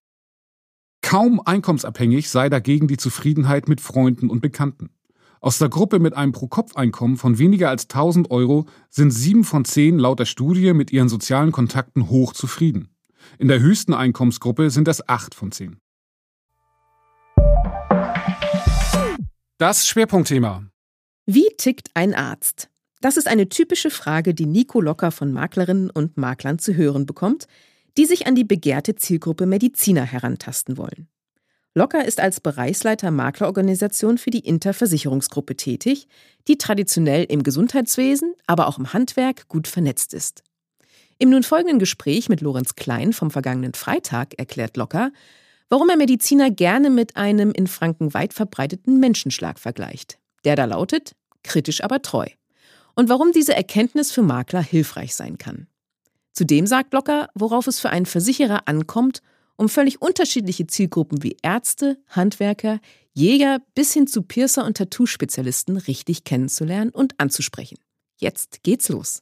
[1.02, 4.92] Kaum einkommensabhängig sei dagegen die Zufriedenheit mit Freunden und Bekannten.
[5.42, 10.00] Aus der Gruppe mit einem Pro-Kopf-Einkommen von weniger als 1000 Euro sind sieben von zehn
[10.00, 12.88] laut der Studie mit ihren sozialen Kontakten hoch zufrieden.
[13.40, 15.83] In der höchsten Einkommensgruppe sind es acht von zehn.
[19.64, 20.66] Das Schwerpunktthema.
[21.26, 22.68] Wie tickt ein Arzt?
[23.00, 27.48] Das ist eine typische Frage, die Nico Locker von Maklerinnen und Maklern zu hören bekommt,
[27.96, 31.08] die sich an die begehrte Zielgruppe Mediziner herantasten wollen.
[31.74, 36.10] Locker ist als Bereichsleiter Maklerorganisation für die Interversicherungsgruppe tätig,
[36.50, 40.44] die traditionell im Gesundheitswesen, aber auch im Handwerk gut vernetzt ist.
[41.20, 45.14] Im nun folgenden Gespräch mit Lorenz Klein vom vergangenen Freitag erklärt Locker,
[45.70, 50.20] warum er Mediziner gerne mit einem in Franken weit verbreiteten Menschenschlag vergleicht.
[50.46, 52.28] Der da lautet, kritisch aber treu.
[52.96, 55.68] Und warum diese Erkenntnis für Makler hilfreich sein kann.
[56.32, 59.22] Zudem sagt Locker, worauf es für einen Versicherer ankommt
[59.56, 62.80] um völlig unterschiedliche Zielgruppen wie Ärzte, Handwerker,
[63.14, 67.78] Jäger bis hin zu Piercer und Tattoo-Spezialisten richtig kennenzulernen und anzusprechen.
[68.18, 69.22] Jetzt geht's los.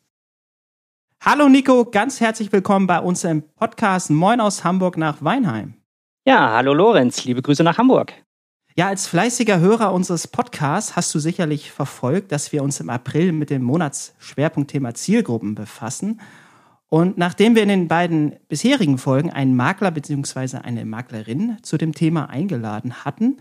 [1.20, 5.81] Hallo Nico, ganz herzlich willkommen bei uns im Podcast Moin aus Hamburg nach Weinheim.
[6.24, 8.14] Ja, hallo Lorenz, liebe Grüße nach Hamburg.
[8.76, 13.32] Ja, als fleißiger Hörer unseres Podcasts hast du sicherlich verfolgt, dass wir uns im April
[13.32, 16.22] mit dem Monatsschwerpunktthema Zielgruppen befassen
[16.90, 20.58] und nachdem wir in den beiden bisherigen Folgen einen Makler bzw.
[20.58, 23.38] eine Maklerin zu dem Thema eingeladen hatten,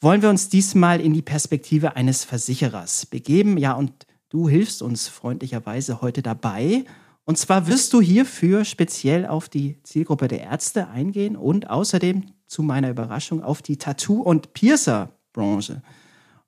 [0.00, 3.58] wollen wir uns diesmal in die Perspektive eines Versicherers begeben.
[3.58, 6.84] Ja, und du hilfst uns freundlicherweise heute dabei.
[7.24, 12.62] Und zwar wirst du hierfür speziell auf die Zielgruppe der Ärzte eingehen und außerdem zu
[12.62, 15.82] meiner Überraschung auf die Tattoo- und Piercer-Branche.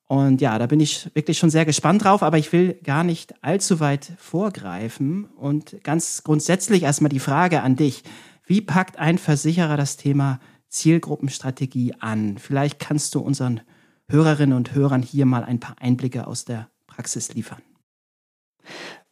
[0.06, 3.42] Und ja, da bin ich wirklich schon sehr gespannt drauf, aber ich will gar nicht
[3.42, 5.24] allzu weit vorgreifen.
[5.24, 8.02] Und ganz grundsätzlich erstmal die Frage an dich.
[8.44, 12.36] Wie packt ein Versicherer das Thema Zielgruppenstrategie an?
[12.36, 13.62] Vielleicht kannst du unseren
[14.08, 17.62] Hörerinnen und Hörern hier mal ein paar Einblicke aus der Praxis liefern.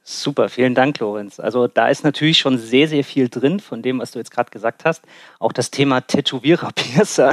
[0.05, 1.39] Super, vielen Dank, Lorenz.
[1.39, 4.51] Also da ist natürlich schon sehr, sehr viel drin von dem, was du jetzt gerade
[4.51, 5.05] gesagt hast.
[5.39, 7.33] Auch das Thema Tätowierer, Piercer,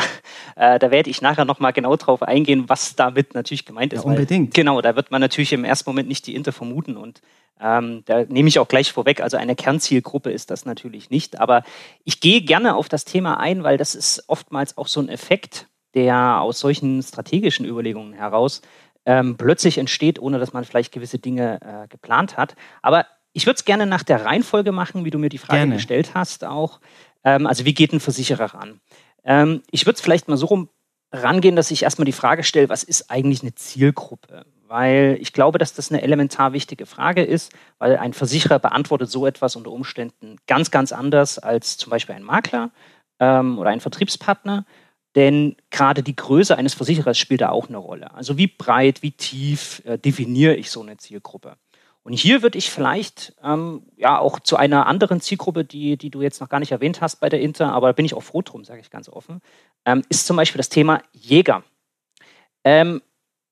[0.55, 4.03] äh, da werde ich nachher nochmal genau drauf eingehen, was damit natürlich gemeint ist.
[4.03, 4.49] Ja, unbedingt.
[4.49, 7.21] Weil, genau, da wird man natürlich im ersten Moment nicht die Inter vermuten und
[7.59, 11.39] ähm, da nehme ich auch gleich vorweg, also eine Kernzielgruppe ist das natürlich nicht.
[11.41, 11.63] Aber
[12.05, 15.67] ich gehe gerne auf das Thema ein, weil das ist oftmals auch so ein Effekt,
[15.93, 18.61] der aus solchen strategischen Überlegungen heraus
[19.05, 22.55] ähm, plötzlich entsteht, ohne dass man vielleicht gewisse Dinge äh, geplant hat.
[22.81, 25.75] Aber ich würde es gerne nach der Reihenfolge machen, wie du mir die Frage gerne.
[25.75, 26.79] gestellt hast, auch.
[27.23, 28.79] Ähm, also wie geht ein Versicherer ran?
[29.23, 30.69] Ähm, ich würde es vielleicht mal so rum
[31.11, 34.45] rangehen, dass ich erstmal die Frage stelle, was ist eigentlich eine Zielgruppe?
[34.67, 39.25] Weil ich glaube, dass das eine elementar wichtige Frage ist, weil ein Versicherer beantwortet so
[39.25, 42.69] etwas unter Umständen ganz, ganz anders als zum Beispiel ein Makler
[43.19, 44.65] ähm, oder ein Vertriebspartner.
[45.15, 48.13] Denn gerade die Größe eines Versicherers spielt da auch eine Rolle.
[48.13, 51.57] Also wie breit, wie tief äh, definiere ich so eine Zielgruppe?
[52.03, 56.21] Und hier würde ich vielleicht ähm, ja auch zu einer anderen Zielgruppe, die, die du
[56.21, 58.41] jetzt noch gar nicht erwähnt hast bei der Inter, aber da bin ich auch froh
[58.41, 59.41] drum, sage ich ganz offen,
[59.85, 61.63] ähm, ist zum Beispiel das Thema Jäger.
[62.63, 63.01] Ähm,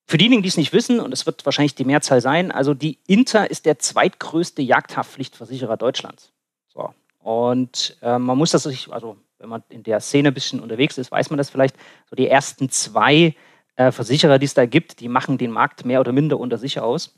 [0.07, 2.99] für diejenigen, die es nicht wissen, und es wird wahrscheinlich die Mehrzahl sein, also die
[3.07, 6.31] Inter ist der zweitgrößte Jagdhaftpflichtversicherer Deutschlands.
[6.67, 6.93] So.
[7.19, 10.97] Und äh, man muss das sich, also wenn man in der Szene ein bisschen unterwegs
[10.97, 11.75] ist, weiß man das vielleicht,
[12.09, 13.35] so die ersten zwei
[13.75, 16.79] äh, Versicherer, die es da gibt, die machen den Markt mehr oder minder unter sich
[16.79, 17.17] aus.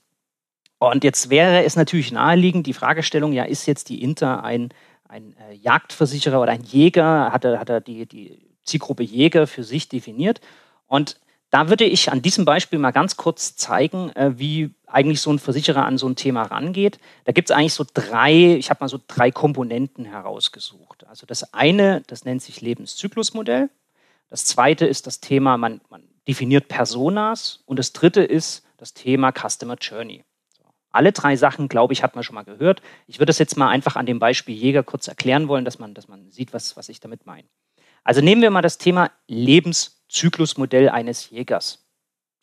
[0.80, 4.70] Und jetzt wäre es natürlich naheliegend, die Fragestellung, ja, ist jetzt die Inter ein,
[5.08, 7.32] ein äh, Jagdversicherer oder ein Jäger?
[7.32, 10.40] Hat er, hat er die, die Zielgruppe Jäger für sich definiert?
[10.88, 15.32] Und da würde ich an diesem Beispiel mal ganz kurz zeigen, äh, wie eigentlich so
[15.32, 17.00] ein Versicherer an so ein Thema rangeht.
[17.26, 21.06] Da gibt es eigentlich so drei, ich habe mal so drei Komponenten herausgesucht.
[21.08, 23.70] Also das eine, das nennt sich Lebenszyklusmodell.
[24.30, 27.64] Das zweite ist das Thema, man, man definiert Personas.
[27.66, 30.24] Und das dritte ist das Thema Customer Journey.
[30.92, 32.82] Alle drei Sachen, glaube ich, hat man schon mal gehört.
[33.06, 35.94] Ich würde das jetzt mal einfach an dem Beispiel Jäger kurz erklären wollen, dass man,
[35.94, 37.48] dass man sieht, was, was ich damit meine.
[38.04, 41.86] Also nehmen wir mal das Thema Lebenszyklusmodell eines Jägers.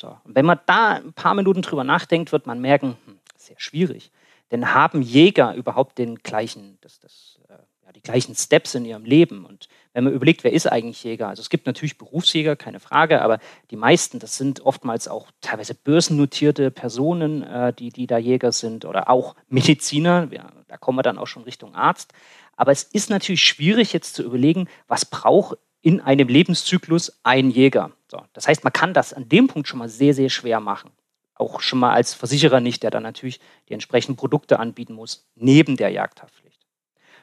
[0.00, 3.56] So, und wenn man da ein paar Minuten drüber nachdenkt, wird man merken, hm, sehr
[3.58, 4.10] schwierig.
[4.50, 7.54] Denn haben Jäger überhaupt den gleichen, das, das, äh,
[7.84, 9.44] ja, die gleichen Steps in ihrem Leben?
[9.44, 11.28] Und wenn man überlegt, wer ist eigentlich Jäger?
[11.28, 13.38] Also es gibt natürlich Berufsjäger, keine Frage, aber
[13.70, 18.84] die meisten, das sind oftmals auch teilweise börsennotierte Personen, äh, die, die da Jäger sind
[18.84, 20.28] oder auch Mediziner.
[20.30, 22.12] Ja, da kommen wir dann auch schon Richtung Arzt.
[22.56, 27.92] Aber es ist natürlich schwierig jetzt zu überlegen, was braucht in einem Lebenszyklus ein Jäger.
[28.08, 30.90] So, das heißt, man kann das an dem Punkt schon mal sehr, sehr schwer machen.
[31.36, 35.76] Auch schon mal als Versicherer nicht, der dann natürlich die entsprechenden Produkte anbieten muss, neben
[35.76, 36.60] der Jagdhaftpflicht.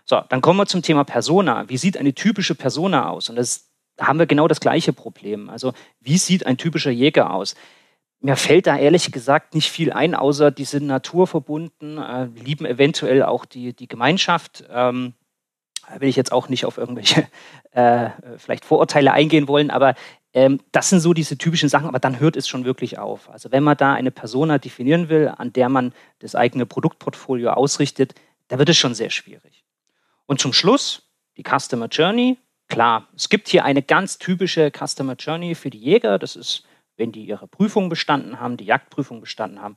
[0.06, 1.68] So, dann kommen wir zum Thema Persona.
[1.68, 3.30] Wie sieht eine typische Persona aus?
[3.30, 5.50] Und das da haben wir genau das gleiche Problem.
[5.50, 7.56] Also, wie sieht ein typischer Jäger aus?
[8.22, 13.24] Mir fällt da ehrlich gesagt nicht viel ein, außer die sind naturverbunden, äh, lieben eventuell
[13.24, 14.64] auch die, die Gemeinschaft.
[14.72, 15.16] Ähm,
[15.98, 17.28] will ich jetzt auch nicht auf irgendwelche
[17.72, 19.96] äh, vielleicht Vorurteile eingehen wollen, aber
[20.34, 23.30] ähm, das sind so diese typischen Sachen, aber dann hört es schon wirklich auf.
[23.30, 28.16] Also wenn man da eine Persona definieren will, an der man das eigene Produktportfolio ausrichtet,
[28.48, 29.64] da wird es schon sehr schwierig.
[30.26, 31.04] Und zum Schluss
[31.38, 32.38] die Customer Journey.
[32.68, 36.20] Klar, es gibt hier eine ganz typische Customer Journey für die Jäger.
[36.20, 36.64] Das ist,
[36.98, 39.76] wenn die ihre Prüfung bestanden haben, die Jagdprüfung bestanden haben,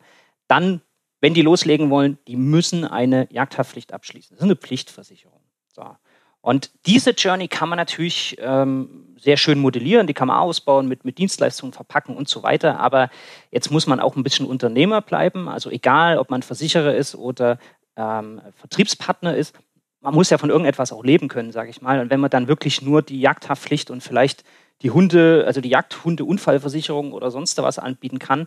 [0.49, 0.81] dann,
[1.21, 4.37] wenn die loslegen wollen, die müssen eine Jagdhaftpflicht abschließen.
[4.37, 5.36] Das ist eine Pflichtversicherung.
[5.77, 5.97] So.
[6.41, 11.05] Und diese Journey kann man natürlich ähm, sehr schön modellieren, die kann man ausbauen, mit,
[11.05, 12.79] mit Dienstleistungen verpacken und so weiter.
[12.79, 13.11] Aber
[13.51, 15.49] jetzt muss man auch ein bisschen Unternehmer bleiben.
[15.49, 17.59] Also egal, ob man Versicherer ist oder
[17.97, 19.55] ähm, Vertriebspartner ist,
[20.01, 22.01] man muss ja von irgendetwas auch leben können, sage ich mal.
[22.01, 24.45] Und wenn man dann wirklich nur die Jagdhaftpflicht und vielleicht
[24.83, 28.47] die Hunde, also die Jagdhunde-Unfallversicherung oder sonst was anbieten kann,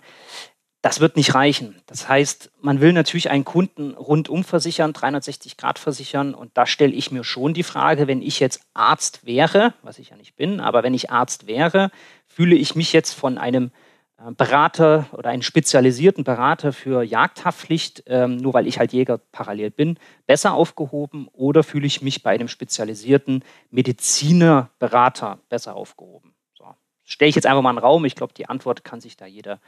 [0.81, 1.75] das wird nicht reichen.
[1.87, 6.33] Das heißt, man will natürlich einen Kunden rundum versichern, 360 Grad versichern.
[6.33, 10.09] Und da stelle ich mir schon die Frage, wenn ich jetzt Arzt wäre, was ich
[10.09, 11.91] ja nicht bin, aber wenn ich Arzt wäre,
[12.27, 13.71] fühle ich mich jetzt von einem
[14.19, 19.71] äh, Berater oder einen spezialisierten Berater für Jagdhaftpflicht, ähm, nur weil ich halt Jäger parallel
[19.71, 26.33] bin, besser aufgehoben oder fühle ich mich bei einem spezialisierten Medizinerberater besser aufgehoben?
[26.57, 26.73] So.
[27.03, 28.05] Stelle ich jetzt einfach mal einen Raum.
[28.05, 29.59] Ich glaube, die Antwort kann sich da jeder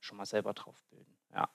[0.00, 1.16] schon mal selber drauf bilden.
[1.34, 1.48] Ja.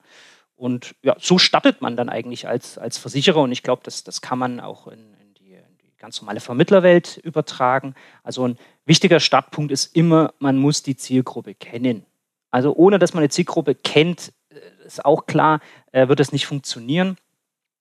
[0.55, 4.21] Und ja, so startet man dann eigentlich als, als Versicherer und ich glaube, das, das
[4.21, 7.95] kann man auch in, in, die, in die ganz normale Vermittlerwelt übertragen.
[8.23, 12.05] Also ein wichtiger Startpunkt ist immer, man muss die Zielgruppe kennen.
[12.51, 15.61] Also ohne dass man eine Zielgruppe kennt, äh, ist auch klar,
[15.93, 17.17] äh, wird es nicht funktionieren.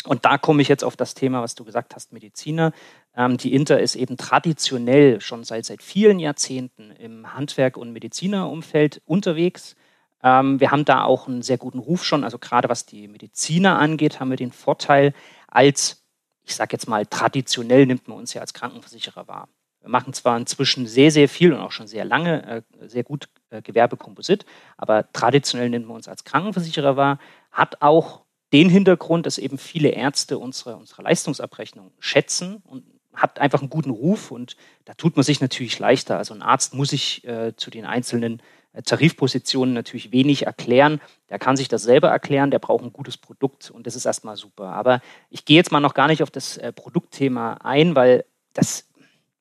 [0.05, 2.73] Und da komme ich jetzt auf das Thema, was du gesagt hast, Mediziner.
[3.15, 9.03] Ähm, die Inter ist eben traditionell schon seit, seit vielen Jahrzehnten im Handwerk- und Medizinerumfeld
[9.05, 9.77] unterwegs.
[10.23, 12.25] Ähm, wir haben da auch einen sehr guten Ruf schon.
[12.25, 15.13] Also gerade was die Mediziner angeht, haben wir den Vorteil,
[15.49, 16.05] als,
[16.43, 19.49] ich sage jetzt mal, traditionell nimmt man uns ja als Krankenversicherer wahr.
[19.81, 23.29] Wir machen zwar inzwischen sehr, sehr viel und auch schon sehr lange äh, sehr gut
[23.49, 24.45] äh, Gewerbekomposit,
[24.77, 27.19] aber traditionell nennen wir uns als Krankenversicherer wahr,
[27.51, 33.61] hat auch den Hintergrund, dass eben viele Ärzte unsere, unsere Leistungsabrechnung schätzen und hat einfach
[33.61, 36.19] einen guten Ruf und da tut man sich natürlich leichter.
[36.19, 38.43] Also ein Arzt muss sich äh, zu den einzelnen
[38.85, 41.01] Tarifpositionen natürlich wenig erklären.
[41.29, 44.37] Der kann sich das selber erklären, der braucht ein gutes Produkt und das ist erstmal
[44.37, 44.73] super.
[44.73, 48.87] Aber ich gehe jetzt mal noch gar nicht auf das äh, Produktthema ein, weil das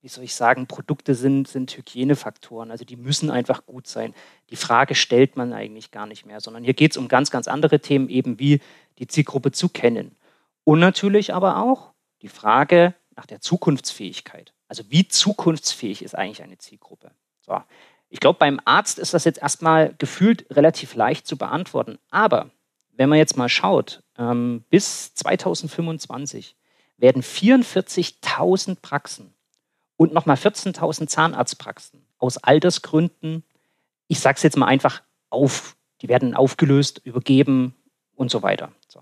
[0.01, 2.71] wie soll ich sagen, Produkte sind, sind Hygienefaktoren.
[2.71, 4.13] Also die müssen einfach gut sein.
[4.49, 7.47] Die Frage stellt man eigentlich gar nicht mehr, sondern hier geht es um ganz, ganz
[7.47, 8.61] andere Themen, eben wie
[8.97, 10.15] die Zielgruppe zu kennen.
[10.63, 14.53] Und natürlich aber auch die Frage nach der Zukunftsfähigkeit.
[14.67, 17.11] Also wie zukunftsfähig ist eigentlich eine Zielgruppe?
[17.41, 17.61] So.
[18.09, 21.99] Ich glaube, beim Arzt ist das jetzt erstmal gefühlt relativ leicht zu beantworten.
[22.09, 22.49] Aber
[22.93, 26.55] wenn man jetzt mal schaut, ähm, bis 2025
[26.97, 29.33] werden 44.000 Praxen
[29.95, 33.43] und nochmal 14.000 Zahnarztpraxen aus Altersgründen,
[34.07, 37.75] ich sage es jetzt mal einfach, auf, die werden aufgelöst, übergeben
[38.15, 38.71] und so weiter.
[38.87, 39.01] So.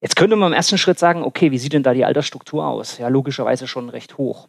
[0.00, 2.98] Jetzt könnte man im ersten Schritt sagen, okay, wie sieht denn da die Altersstruktur aus?
[2.98, 4.48] Ja, logischerweise schon recht hoch.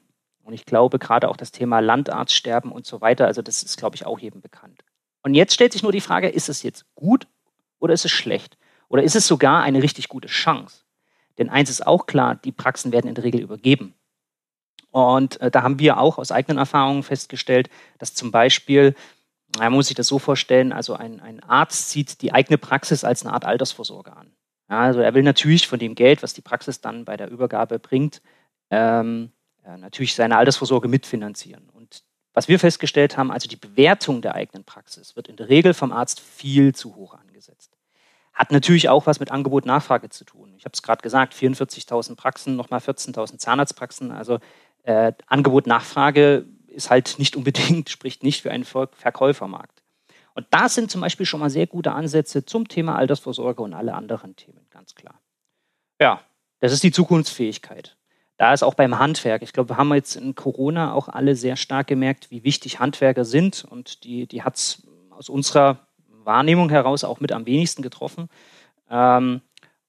[0.49, 3.95] Und ich glaube, gerade auch das Thema Landarztsterben und so weiter, also das ist, glaube
[3.95, 4.83] ich, auch jedem bekannt.
[5.21, 7.27] Und jetzt stellt sich nur die Frage, ist es jetzt gut
[7.77, 8.57] oder ist es schlecht?
[8.87, 10.85] Oder ist es sogar eine richtig gute Chance?
[11.37, 13.93] Denn eins ist auch klar, die Praxen werden in der Regel übergeben.
[14.89, 18.95] Und äh, da haben wir auch aus eigenen Erfahrungen festgestellt, dass zum Beispiel,
[19.59, 23.23] man muss sich das so vorstellen, also ein, ein Arzt sieht die eigene Praxis als
[23.23, 24.31] eine Art Altersvorsorge an.
[24.67, 27.77] Ja, also er will natürlich von dem Geld, was die Praxis dann bei der Übergabe
[27.77, 28.23] bringt,
[28.71, 29.31] ähm,
[29.77, 31.69] natürlich seine Altersvorsorge mitfinanzieren.
[31.69, 35.73] Und was wir festgestellt haben, also die Bewertung der eigenen Praxis wird in der Regel
[35.73, 37.75] vom Arzt viel zu hoch angesetzt.
[38.33, 40.53] Hat natürlich auch was mit Angebot-Nachfrage zu tun.
[40.55, 44.11] Ich habe es gerade gesagt, 44.000 Praxen, nochmal 14.000 Zahnarztpraxen.
[44.11, 44.39] Also
[44.83, 49.83] äh, Angebot-Nachfrage ist halt nicht unbedingt, spricht nicht für einen Verkäufermarkt.
[50.35, 53.93] Und da sind zum Beispiel schon mal sehr gute Ansätze zum Thema Altersvorsorge und alle
[53.93, 55.19] anderen Themen, ganz klar.
[55.99, 56.21] Ja,
[56.59, 57.97] das ist die Zukunftsfähigkeit.
[58.39, 59.41] Da ist auch beim Handwerk.
[59.41, 63.25] Ich glaube, wir haben jetzt in Corona auch alle sehr stark gemerkt, wie wichtig Handwerker
[63.25, 63.65] sind.
[63.69, 68.29] Und die, die hat es aus unserer Wahrnehmung heraus auch mit am wenigsten getroffen.
[68.89, 69.41] Ähm,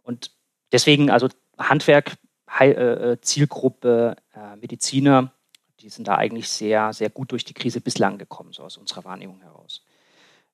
[0.03, 0.33] und
[0.73, 1.29] deswegen, also
[1.61, 2.17] Handwerk,
[2.59, 5.33] äh, äh Zielgruppe, äh, Mediziner,
[5.79, 9.05] die sind da eigentlich sehr, sehr gut durch die Krise bislang gekommen, so aus unserer
[9.05, 9.85] Wahrnehmung heraus.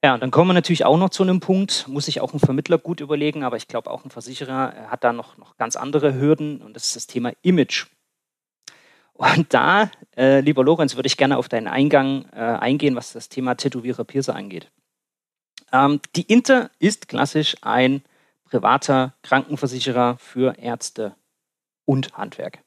[0.06, 2.38] Ja, und dann kommen wir natürlich auch noch zu einem Punkt, muss sich auch ein
[2.38, 5.74] Vermittler gut überlegen, aber ich glaube auch ein Versicherer äh, hat da noch, noch ganz
[5.74, 7.86] andere Hürden und das ist das Thema Image.
[9.14, 13.28] Und da, äh, lieber Lorenz, würde ich gerne auf deinen Eingang äh, eingehen, was das
[13.28, 14.70] Thema Tätowierer Piercer angeht.
[15.72, 18.04] Ähm, die Inter ist klassisch ein
[18.44, 21.16] privater Krankenversicherer für Ärzte
[21.84, 22.60] und Handwerk.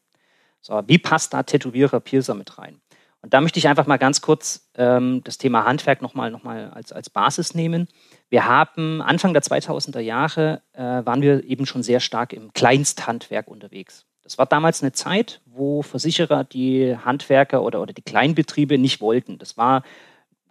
[0.60, 2.82] So, wie passt da Tätowierer Piercer mit rein?
[3.22, 6.70] Und da möchte ich einfach mal ganz kurz ähm, das Thema Handwerk nochmal noch mal
[6.70, 7.88] als, als Basis nehmen.
[8.30, 13.48] Wir haben Anfang der 2000er Jahre äh, waren wir eben schon sehr stark im Kleinsthandwerk
[13.48, 14.06] unterwegs.
[14.24, 19.38] Das war damals eine Zeit, wo Versicherer die Handwerker oder, oder die Kleinbetriebe nicht wollten.
[19.38, 19.84] Das war,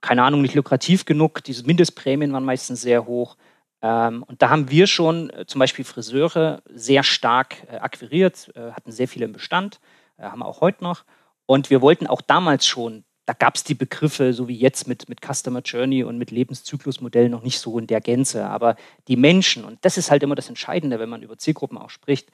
[0.00, 1.44] keine Ahnung, nicht lukrativ genug.
[1.44, 3.36] Diese Mindestprämien waren meistens sehr hoch.
[3.80, 8.72] Ähm, und da haben wir schon äh, zum Beispiel Friseure sehr stark äh, akquiriert, äh,
[8.72, 9.80] hatten sehr viele im Bestand,
[10.16, 11.04] äh, haben wir auch heute noch.
[11.50, 15.08] Und wir wollten auch damals schon, da gab es die Begriffe, so wie jetzt mit,
[15.08, 18.44] mit Customer Journey und mit Lebenszyklusmodell noch nicht so in der Gänze.
[18.44, 18.76] Aber
[19.08, 22.30] die Menschen, und das ist halt immer das Entscheidende, wenn man über Zielgruppen auch spricht,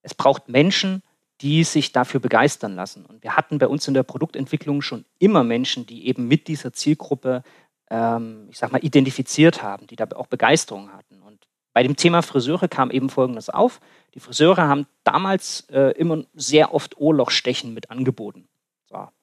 [0.00, 1.02] es braucht Menschen,
[1.42, 3.04] die sich dafür begeistern lassen.
[3.04, 6.72] Und wir hatten bei uns in der Produktentwicklung schon immer Menschen, die eben mit dieser
[6.72, 7.42] Zielgruppe,
[7.90, 11.20] ähm, ich sag mal, identifiziert haben, die da auch Begeisterung hatten.
[11.20, 13.80] Und bei dem Thema Friseure kam eben Folgendes auf.
[14.14, 18.48] Die Friseure haben damals äh, immer sehr oft Ohrlochstechen mit angeboten.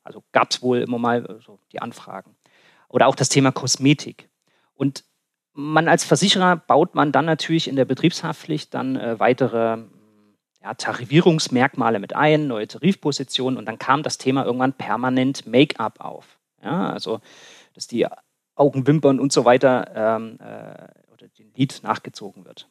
[0.04, 2.36] Also gab es wohl immer mal äh, so die Anfragen.
[2.90, 4.30] Oder auch das Thema Kosmetik.
[4.74, 5.04] Und
[5.54, 9.80] man als Versicherer baut man dann natürlich in der Betriebshaftpflicht dann äh, weitere
[10.62, 16.40] ja, Tarifierungsmerkmale mit ein, neue Tarifpositionen und dann kam das Thema irgendwann permanent Make-up auf.
[16.64, 17.20] Ja, also
[17.74, 18.06] dass die
[18.56, 22.70] Augenwimpern und so weiter ähm, äh, oder den Lid nachgezogen wird.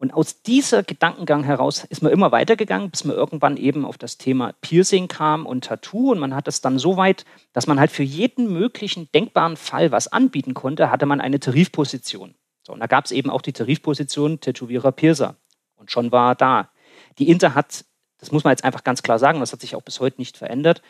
[0.00, 4.16] Und aus dieser Gedankengang heraus ist man immer weitergegangen, bis man irgendwann eben auf das
[4.16, 6.12] Thema Piercing kam und Tattoo.
[6.12, 9.92] Und man hat es dann so weit, dass man halt für jeden möglichen denkbaren Fall
[9.92, 12.34] was anbieten konnte, hatte man eine Tarifposition.
[12.66, 15.36] So, und da gab es eben auch die Tarifposition Tätowierer Piercer.
[15.76, 16.70] Und schon war er da.
[17.18, 17.84] Die Inter hat,
[18.16, 20.38] das muss man jetzt einfach ganz klar sagen, das hat sich auch bis heute nicht
[20.38, 20.80] verändert,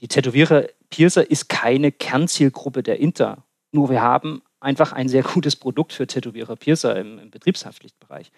[0.00, 3.44] die Tätowierer Piercer ist keine Kernzielgruppe der Inter.
[3.72, 8.30] Nur wir haben einfach ein sehr gutes Produkt für Tätowierer Piercer im, im Betriebshaftpflichtbereich.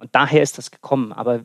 [0.00, 1.12] Und daher ist das gekommen.
[1.12, 1.44] Aber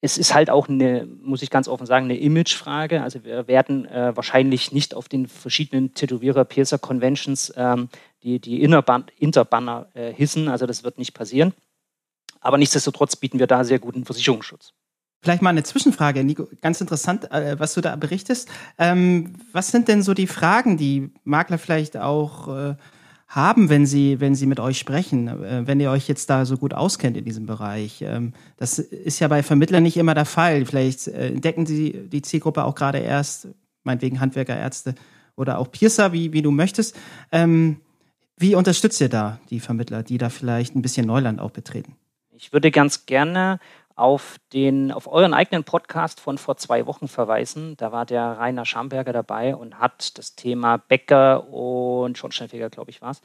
[0.00, 3.02] es ist halt auch eine, muss ich ganz offen sagen, eine Imagefrage.
[3.02, 7.88] Also wir werden äh, wahrscheinlich nicht auf den verschiedenen Tätowierer-Piercer-Conventions ähm,
[8.22, 10.48] die, die Interbanner äh, hissen.
[10.48, 11.52] Also das wird nicht passieren.
[12.40, 14.72] Aber nichtsdestotrotz bieten wir da sehr guten Versicherungsschutz.
[15.20, 16.48] Vielleicht mal eine Zwischenfrage, Nico.
[16.62, 18.48] Ganz interessant, äh, was du da berichtest.
[18.78, 22.76] Ähm, was sind denn so die Fragen, die Makler vielleicht auch äh,
[23.28, 26.56] haben, wenn sie, wenn sie mit euch sprechen, äh, wenn ihr euch jetzt da so
[26.56, 28.02] gut auskennt in diesem Bereich.
[28.02, 30.64] Ähm, das ist ja bei Vermittlern nicht immer der Fall.
[30.64, 33.48] Vielleicht äh, entdecken sie die Zielgruppe auch gerade erst,
[33.84, 34.94] meinetwegen Handwerker, Ärzte
[35.36, 36.96] oder auch Piercer, wie, wie du möchtest.
[37.30, 37.76] Ähm,
[38.38, 41.96] wie unterstützt ihr da die Vermittler, die da vielleicht ein bisschen Neuland auch betreten?
[42.36, 43.58] Ich würde ganz gerne
[43.98, 47.76] auf, den, auf euren eigenen Podcast von vor zwei Wochen verweisen.
[47.76, 53.02] Da war der Rainer Schamberger dabei und hat das Thema Bäcker und Schornsteinfeger, glaube ich,
[53.02, 53.22] war es,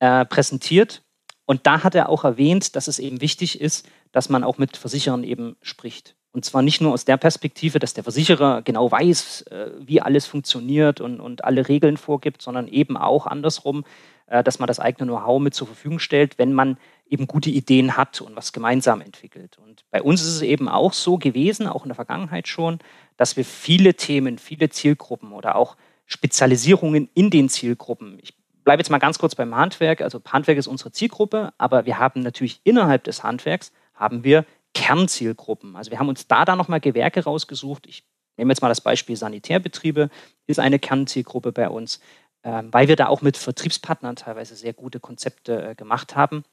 [0.00, 1.02] äh, präsentiert.
[1.46, 4.76] Und da hat er auch erwähnt, dass es eben wichtig ist, dass man auch mit
[4.76, 6.14] Versicherern eben spricht.
[6.32, 10.26] Und zwar nicht nur aus der Perspektive, dass der Versicherer genau weiß, äh, wie alles
[10.26, 13.84] funktioniert und, und alle Regeln vorgibt, sondern eben auch andersrum,
[14.26, 16.76] äh, dass man das eigene Know-how mit zur Verfügung stellt, wenn man
[17.08, 19.58] eben gute Ideen hat und was gemeinsam entwickelt.
[19.58, 22.78] Und bei uns ist es eben auch so gewesen, auch in der Vergangenheit schon,
[23.16, 28.18] dass wir viele Themen, viele Zielgruppen oder auch Spezialisierungen in den Zielgruppen.
[28.22, 28.34] Ich
[28.64, 30.00] bleibe jetzt mal ganz kurz beim Handwerk.
[30.02, 34.44] Also Handwerk ist unsere Zielgruppe, aber wir haben natürlich innerhalb des Handwerks haben wir
[34.74, 35.76] Kernzielgruppen.
[35.76, 37.86] Also wir haben uns da dann nochmal Gewerke rausgesucht.
[37.86, 38.04] Ich
[38.36, 40.10] nehme jetzt mal das Beispiel Sanitärbetriebe,
[40.46, 42.00] ist eine Kernzielgruppe bei uns.
[42.44, 46.44] Ähm, weil wir da auch mit Vertriebspartnern teilweise sehr gute Konzepte äh, gemacht haben.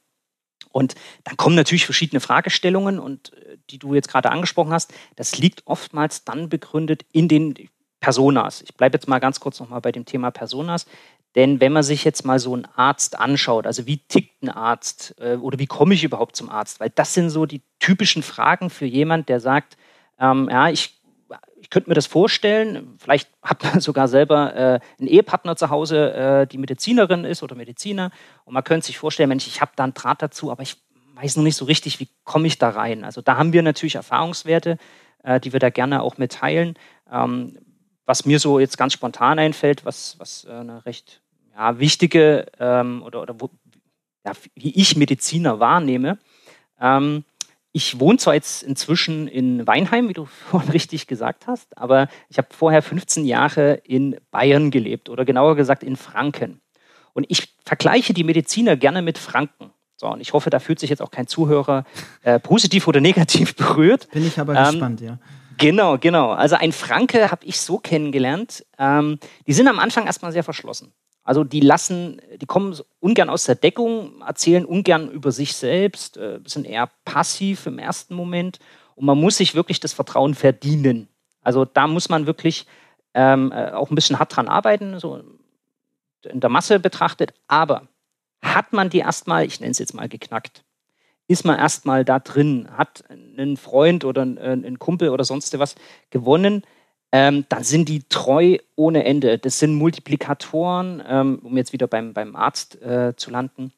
[0.72, 0.94] Und
[1.24, 5.66] dann kommen natürlich verschiedene Fragestellungen und äh, die du jetzt gerade angesprochen hast, das liegt
[5.66, 7.54] oftmals dann begründet in den
[8.00, 8.62] Personas.
[8.62, 10.86] Ich bleibe jetzt mal ganz kurz nochmal bei dem Thema Personas.
[11.34, 15.14] Denn wenn man sich jetzt mal so einen Arzt anschaut, also wie tickt ein Arzt
[15.18, 16.80] äh, oder wie komme ich überhaupt zum Arzt?
[16.80, 19.76] Weil das sind so die typischen Fragen für jemand, der sagt,
[20.18, 20.95] ähm, ja, ich
[21.58, 26.12] ich könnte mir das vorstellen, vielleicht hat man sogar selber äh, einen Ehepartner zu Hause,
[26.14, 28.10] äh, die Medizinerin ist oder Mediziner.
[28.44, 30.76] Und man könnte sich vorstellen, Mensch, ich habe da einen Draht dazu, aber ich
[31.14, 33.04] weiß noch nicht so richtig, wie komme ich da rein.
[33.04, 34.78] Also da haben wir natürlich Erfahrungswerte,
[35.22, 36.74] äh, die wir da gerne auch mitteilen.
[37.10, 37.58] Ähm,
[38.04, 41.22] was mir so jetzt ganz spontan einfällt, was, was äh, eine recht
[41.54, 43.50] ja, wichtige ähm, oder, oder wo,
[44.24, 46.18] ja, wie ich Mediziner wahrnehme,
[46.80, 47.24] ähm,
[47.76, 52.38] ich wohne zwar jetzt inzwischen in Weinheim, wie du vorhin richtig gesagt hast, aber ich
[52.38, 56.62] habe vorher 15 Jahre in Bayern gelebt oder genauer gesagt in Franken.
[57.12, 59.72] Und ich vergleiche die Mediziner gerne mit Franken.
[59.98, 61.84] So, und ich hoffe, da fühlt sich jetzt auch kein Zuhörer
[62.22, 64.08] äh, positiv oder negativ berührt.
[64.10, 65.18] Bin ich aber ähm, gespannt, ja.
[65.58, 66.30] Genau, genau.
[66.30, 68.64] Also ein Franke habe ich so kennengelernt.
[68.78, 70.94] Ähm, die sind am Anfang erstmal sehr verschlossen.
[71.26, 76.38] Also die lassen, die kommen ungern aus der Deckung, erzählen ungern über sich selbst, äh,
[76.46, 78.60] sind eher passiv im ersten Moment
[78.94, 81.08] und man muss sich wirklich das Vertrauen verdienen.
[81.42, 82.66] Also da muss man wirklich
[83.12, 85.20] ähm, äh, auch ein bisschen hart dran arbeiten, so
[86.22, 87.34] in der Masse betrachtet.
[87.48, 87.88] Aber
[88.40, 90.62] hat man die erstmal, ich nenne es jetzt mal geknackt,
[91.26, 95.74] ist man erstmal da drin, hat einen Freund oder einen Kumpel oder sonst was
[96.10, 96.62] gewonnen,
[97.16, 99.38] ähm, dann sind die treu ohne Ende.
[99.38, 103.72] Das sind Multiplikatoren, ähm, um jetzt wieder beim, beim Arzt äh, zu landen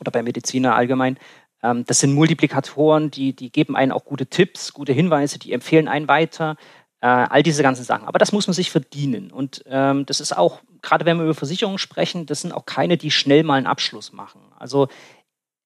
[0.00, 1.18] oder beim Mediziner allgemein.
[1.62, 5.86] Ähm, das sind Multiplikatoren, die, die geben einen auch gute Tipps, gute Hinweise, die empfehlen
[5.86, 6.56] einen weiter.
[7.02, 8.08] Äh, all diese ganzen Sachen.
[8.08, 9.30] Aber das muss man sich verdienen.
[9.30, 12.96] Und ähm, das ist auch, gerade wenn wir über Versicherungen sprechen, das sind auch keine,
[12.96, 14.40] die schnell mal einen Abschluss machen.
[14.58, 14.88] Also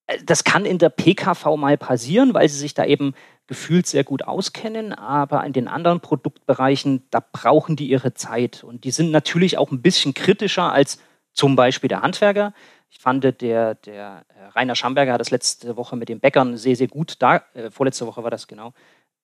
[0.09, 3.15] äh, das kann in der PKV mal passieren, weil sie sich da eben
[3.47, 8.65] gefühlt sehr gut auskennen, aber in den anderen Produktbereichen, da brauchen die ihre Zeit.
[8.65, 10.99] Und die sind natürlich auch ein bisschen kritischer als
[11.33, 12.53] zum Beispiel der Handwerker.
[12.91, 16.77] Ich fand, der, der äh, Rainer Schamberger hat das letzte Woche mit den Bäckern sehr,
[16.77, 18.73] sehr gut, da, äh, vorletzte Woche war das genau,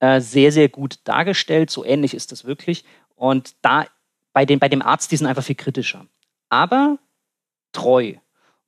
[0.00, 1.70] äh, sehr, sehr gut dargestellt.
[1.70, 2.84] So ähnlich ist das wirklich.
[3.14, 3.86] Und da
[4.32, 6.06] bei, den, bei dem Arzt, die sind einfach viel kritischer.
[6.48, 6.98] Aber
[7.72, 8.14] treu.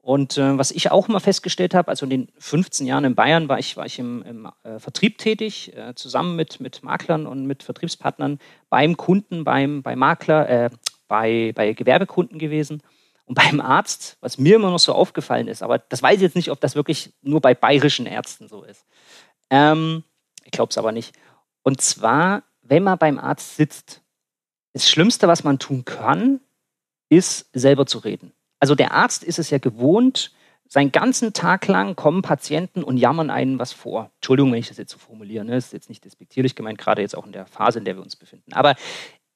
[0.05, 3.49] Und äh, was ich auch mal festgestellt habe, also in den 15 Jahren in Bayern
[3.49, 7.47] war ich, war ich im, im äh, Vertrieb tätig, äh, zusammen mit, mit Maklern und
[7.47, 8.39] mit Vertriebspartnern
[8.69, 10.71] beim Kunden, beim, beim Makler, äh,
[11.09, 12.83] bei, bei Gewerbekunden gewesen.
[13.25, 16.37] Und beim Arzt, was mir immer noch so aufgefallen ist, aber das weiß ich jetzt
[16.37, 18.85] nicht, ob das wirklich nur bei bayerischen Ärzten so ist.
[19.49, 20.05] Ähm,
[20.45, 21.17] ich glaube es aber nicht.
[21.63, 24.03] Und zwar, wenn man beim Arzt sitzt,
[24.75, 26.41] das Schlimmste, was man tun kann,
[27.09, 28.35] ist selber zu reden.
[28.65, 30.33] Also der Arzt ist es ja gewohnt,
[30.67, 34.11] seinen ganzen Tag lang kommen Patienten und jammern einen was vor.
[34.15, 35.53] Entschuldigung, wenn ich das jetzt so formuliere, ne?
[35.53, 38.03] das ist jetzt nicht despektierlich gemeint, gerade jetzt auch in der Phase, in der wir
[38.03, 38.55] uns befinden.
[38.55, 38.75] Aber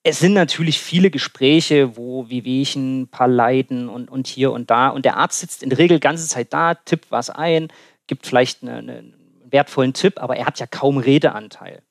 [0.02, 4.88] es sind natürlich viele Gespräche, wo Wehwehchen, ein paar Leiden und, und hier und da.
[4.88, 7.68] Und der Arzt sitzt in der Regel die ganze Zeit da, tippt was ein,
[8.06, 11.82] gibt vielleicht eine, eine, einen wertvollen Tipp, aber er hat ja kaum Redeanteil.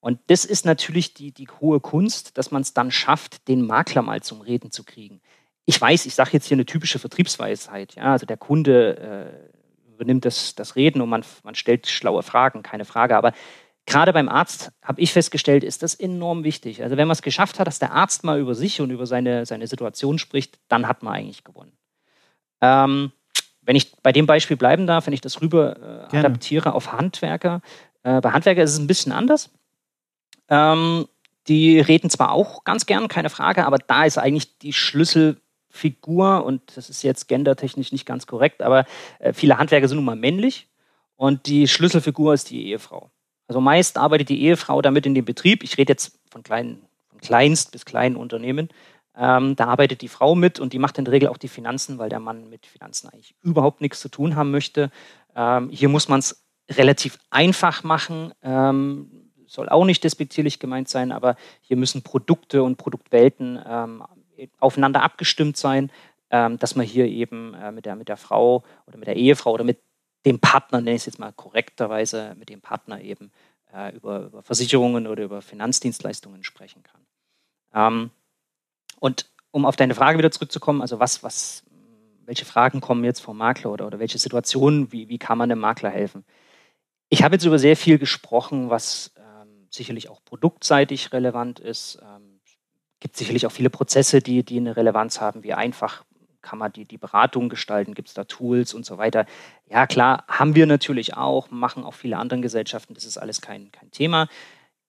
[0.00, 4.02] Und das ist natürlich die, die hohe Kunst, dass man es dann schafft, den Makler
[4.02, 5.20] mal zum Reden zu kriegen
[5.64, 7.94] ich weiß, ich sage jetzt hier eine typische Vertriebsweisheit.
[7.94, 12.62] Ja, also der Kunde äh, übernimmt das, das Reden und man, man stellt schlaue Fragen,
[12.62, 13.16] keine Frage.
[13.16, 13.32] Aber
[13.86, 16.82] gerade beim Arzt habe ich festgestellt, ist das enorm wichtig.
[16.82, 19.46] Also wenn man es geschafft hat, dass der Arzt mal über sich und über seine,
[19.46, 21.72] seine Situation spricht, dann hat man eigentlich gewonnen.
[22.60, 23.12] Ähm,
[23.62, 27.60] wenn ich bei dem Beispiel bleiben darf, wenn ich das rüber äh, adaptiere auf Handwerker.
[28.02, 29.50] Äh, bei Handwerker ist es ein bisschen anders.
[30.48, 31.06] Ähm,
[31.48, 34.72] die reden zwar auch ganz gern, keine Frage, aber da ist eigentlich die
[35.72, 38.84] Schlüsselfigur, und das ist jetzt gendertechnisch nicht ganz korrekt, aber
[39.18, 40.68] äh, viele Handwerker sind nun mal männlich
[41.16, 43.10] und die Schlüsselfigur ist die Ehefrau.
[43.48, 45.62] Also meist arbeitet die Ehefrau damit in dem Betrieb.
[45.62, 48.68] Ich rede jetzt von, kleinen, von kleinst bis kleinen Unternehmen.
[49.16, 51.98] Ähm, da arbeitet die Frau mit und die macht in der Regel auch die Finanzen,
[51.98, 54.90] weil der Mann mit Finanzen eigentlich überhaupt nichts zu tun haben möchte.
[55.34, 58.32] Ähm, hier muss man es relativ einfach machen.
[58.42, 59.10] Ähm,
[59.46, 64.02] soll auch nicht despektierlich gemeint sein, aber hier müssen Produkte und Produktwelten ähm,
[64.58, 65.90] aufeinander abgestimmt sein,
[66.30, 69.52] ähm, dass man hier eben äh, mit, der, mit der Frau oder mit der Ehefrau
[69.52, 69.78] oder mit
[70.24, 73.30] dem Partner, nenne ich es jetzt mal korrekterweise, mit dem Partner eben
[73.74, 77.00] äh, über, über, Versicherungen oder über Finanzdienstleistungen sprechen kann.
[77.74, 78.10] Ähm,
[79.00, 81.64] und um auf deine Frage wieder zurückzukommen, also was, was,
[82.24, 85.58] welche Fragen kommen jetzt vom Makler oder, oder welche Situationen, wie, wie kann man dem
[85.58, 86.24] Makler helfen?
[87.08, 92.00] Ich habe jetzt über sehr viel gesprochen, was ähm, sicherlich auch produktseitig relevant ist.
[93.02, 96.04] Gibt sicherlich auch viele Prozesse, die, die eine Relevanz haben, wie einfach
[96.40, 99.26] kann man die, die Beratung gestalten, gibt es da Tools und so weiter.
[99.68, 103.72] Ja, klar, haben wir natürlich auch, machen auch viele andere Gesellschaften, das ist alles kein,
[103.72, 104.28] kein Thema.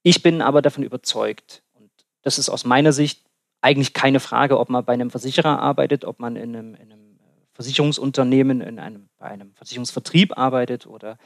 [0.04, 1.90] Ich bin aber davon überzeugt, und
[2.22, 3.24] das ist aus meiner Sicht
[3.62, 7.20] eigentlich keine Frage, ob man bei einem Versicherer arbeitet, ob man in einem, in einem
[7.54, 11.18] Versicherungsunternehmen, in einem, bei einem Versicherungsvertrieb arbeitet oder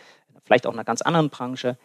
[0.46, 1.78] vielleicht auch in einer ganz anderen Branche.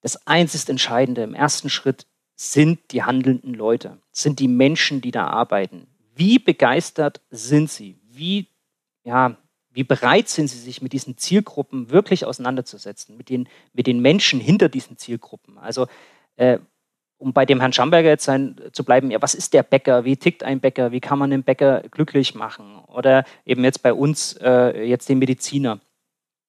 [0.00, 5.26] Das einzig Entscheidende im ersten Schritt sind die handelnden Leute, sind die Menschen, die da
[5.26, 5.86] arbeiten.
[6.14, 7.98] Wie begeistert sind sie?
[8.10, 8.48] Wie,
[9.04, 9.36] ja,
[9.72, 14.40] wie bereit sind sie, sich mit diesen Zielgruppen wirklich auseinanderzusetzen, mit den, mit den Menschen
[14.40, 15.58] hinter diesen Zielgruppen?
[15.58, 15.86] Also,
[16.36, 16.58] äh,
[17.18, 20.04] um bei dem Herrn Schamberger jetzt sein, zu bleiben, ja, was ist der Bäcker?
[20.04, 20.92] Wie tickt ein Bäcker?
[20.92, 22.78] Wie kann man den Bäcker glücklich machen?
[22.86, 25.80] Oder eben jetzt bei uns, äh, jetzt den Mediziner.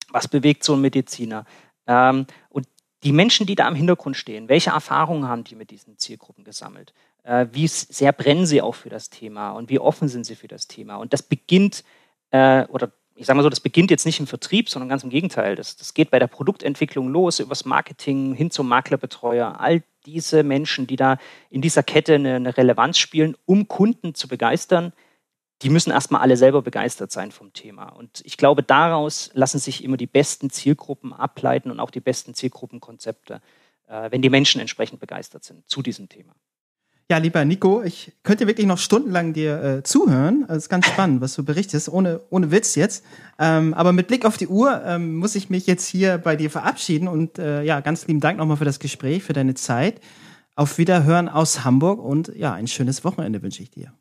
[0.10, 1.46] Was bewegt so ein Mediziner?
[1.88, 2.68] Ähm, und
[3.06, 6.94] die Menschen, die da im Hintergrund stehen, welche Erfahrungen haben die mit diesen Zielgruppen gesammelt?
[7.24, 10.48] Äh, wie sehr brennen sie auch für das Thema und wie offen sind sie für
[10.48, 10.96] das Thema?
[10.98, 11.84] Und das beginnt,
[12.32, 15.10] äh, oder ich sage mal so, das beginnt jetzt nicht im Vertrieb, sondern ganz im
[15.10, 15.56] Gegenteil.
[15.56, 19.60] Das, das geht bei der Produktentwicklung los, übers Marketing hin zum Maklerbetreuer.
[19.60, 21.18] All diese Menschen, die da
[21.50, 24.92] in dieser Kette eine, eine Relevanz spielen, um Kunden zu begeistern,
[25.62, 27.90] die müssen erstmal alle selber begeistert sein vom Thema.
[27.90, 32.34] Und ich glaube, daraus lassen sich immer die besten Zielgruppen ableiten und auch die besten
[32.34, 33.42] Zielgruppenkonzepte,
[33.88, 36.34] äh, wenn die Menschen entsprechend begeistert sind zu diesem Thema.
[37.10, 40.46] Ja, lieber Nico, ich könnte wirklich noch stundenlang dir äh, zuhören.
[40.50, 43.06] Es ist ganz spannend, was du berichtest, ohne, ohne Witz jetzt.
[43.38, 46.50] Ähm, aber mit Blick auf die Uhr ähm, muss ich mich jetzt hier bei dir
[46.50, 50.02] verabschieden und äh, ja, ganz lieben Dank nochmal für das Gespräch, für deine Zeit.
[50.56, 53.94] Auf Wiederhören aus Hamburg und ja, ein schönes Wochenende wünsche ich dir.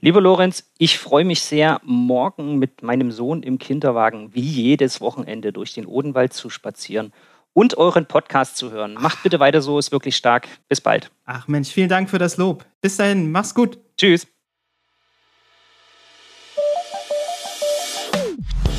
[0.00, 5.52] Lieber Lorenz, ich freue mich sehr, morgen mit meinem Sohn im Kinderwagen wie jedes Wochenende
[5.52, 7.12] durch den Odenwald zu spazieren
[7.52, 8.94] und euren Podcast zu hören.
[8.94, 10.48] Macht bitte weiter so, ist wirklich stark.
[10.68, 11.10] Bis bald.
[11.24, 12.66] Ach Mensch, vielen Dank für das Lob.
[12.80, 13.78] Bis dahin, mach's gut.
[13.96, 14.26] Tschüss.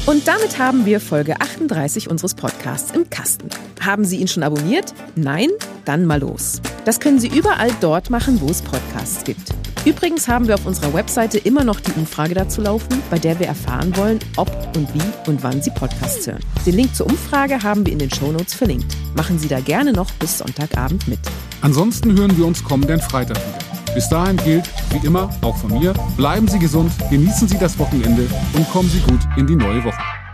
[0.06, 3.50] Und damit haben wir Folge 38 unseres Podcasts im Kasten.
[3.82, 4.94] Haben Sie ihn schon abonniert?
[5.16, 5.50] Nein?
[5.84, 6.62] Dann mal los.
[6.86, 9.50] Das können Sie überall dort machen, wo es Podcasts gibt.
[9.84, 13.48] Übrigens haben wir auf unserer Webseite immer noch die Umfrage dazu laufen, bei der wir
[13.48, 16.44] erfahren wollen, ob und wie und wann Sie Podcasts hören.
[16.68, 18.96] Den Link zur Umfrage haben wir in den Shownotes verlinkt.
[19.16, 21.20] Machen Sie da gerne noch bis Sonntagabend mit.
[21.62, 23.75] Ansonsten hören wir uns kommenden Freitag wieder.
[23.96, 28.28] Bis dahin gilt, wie immer, auch von mir, bleiben Sie gesund, genießen Sie das Wochenende
[28.54, 30.25] und kommen Sie gut in die neue Woche.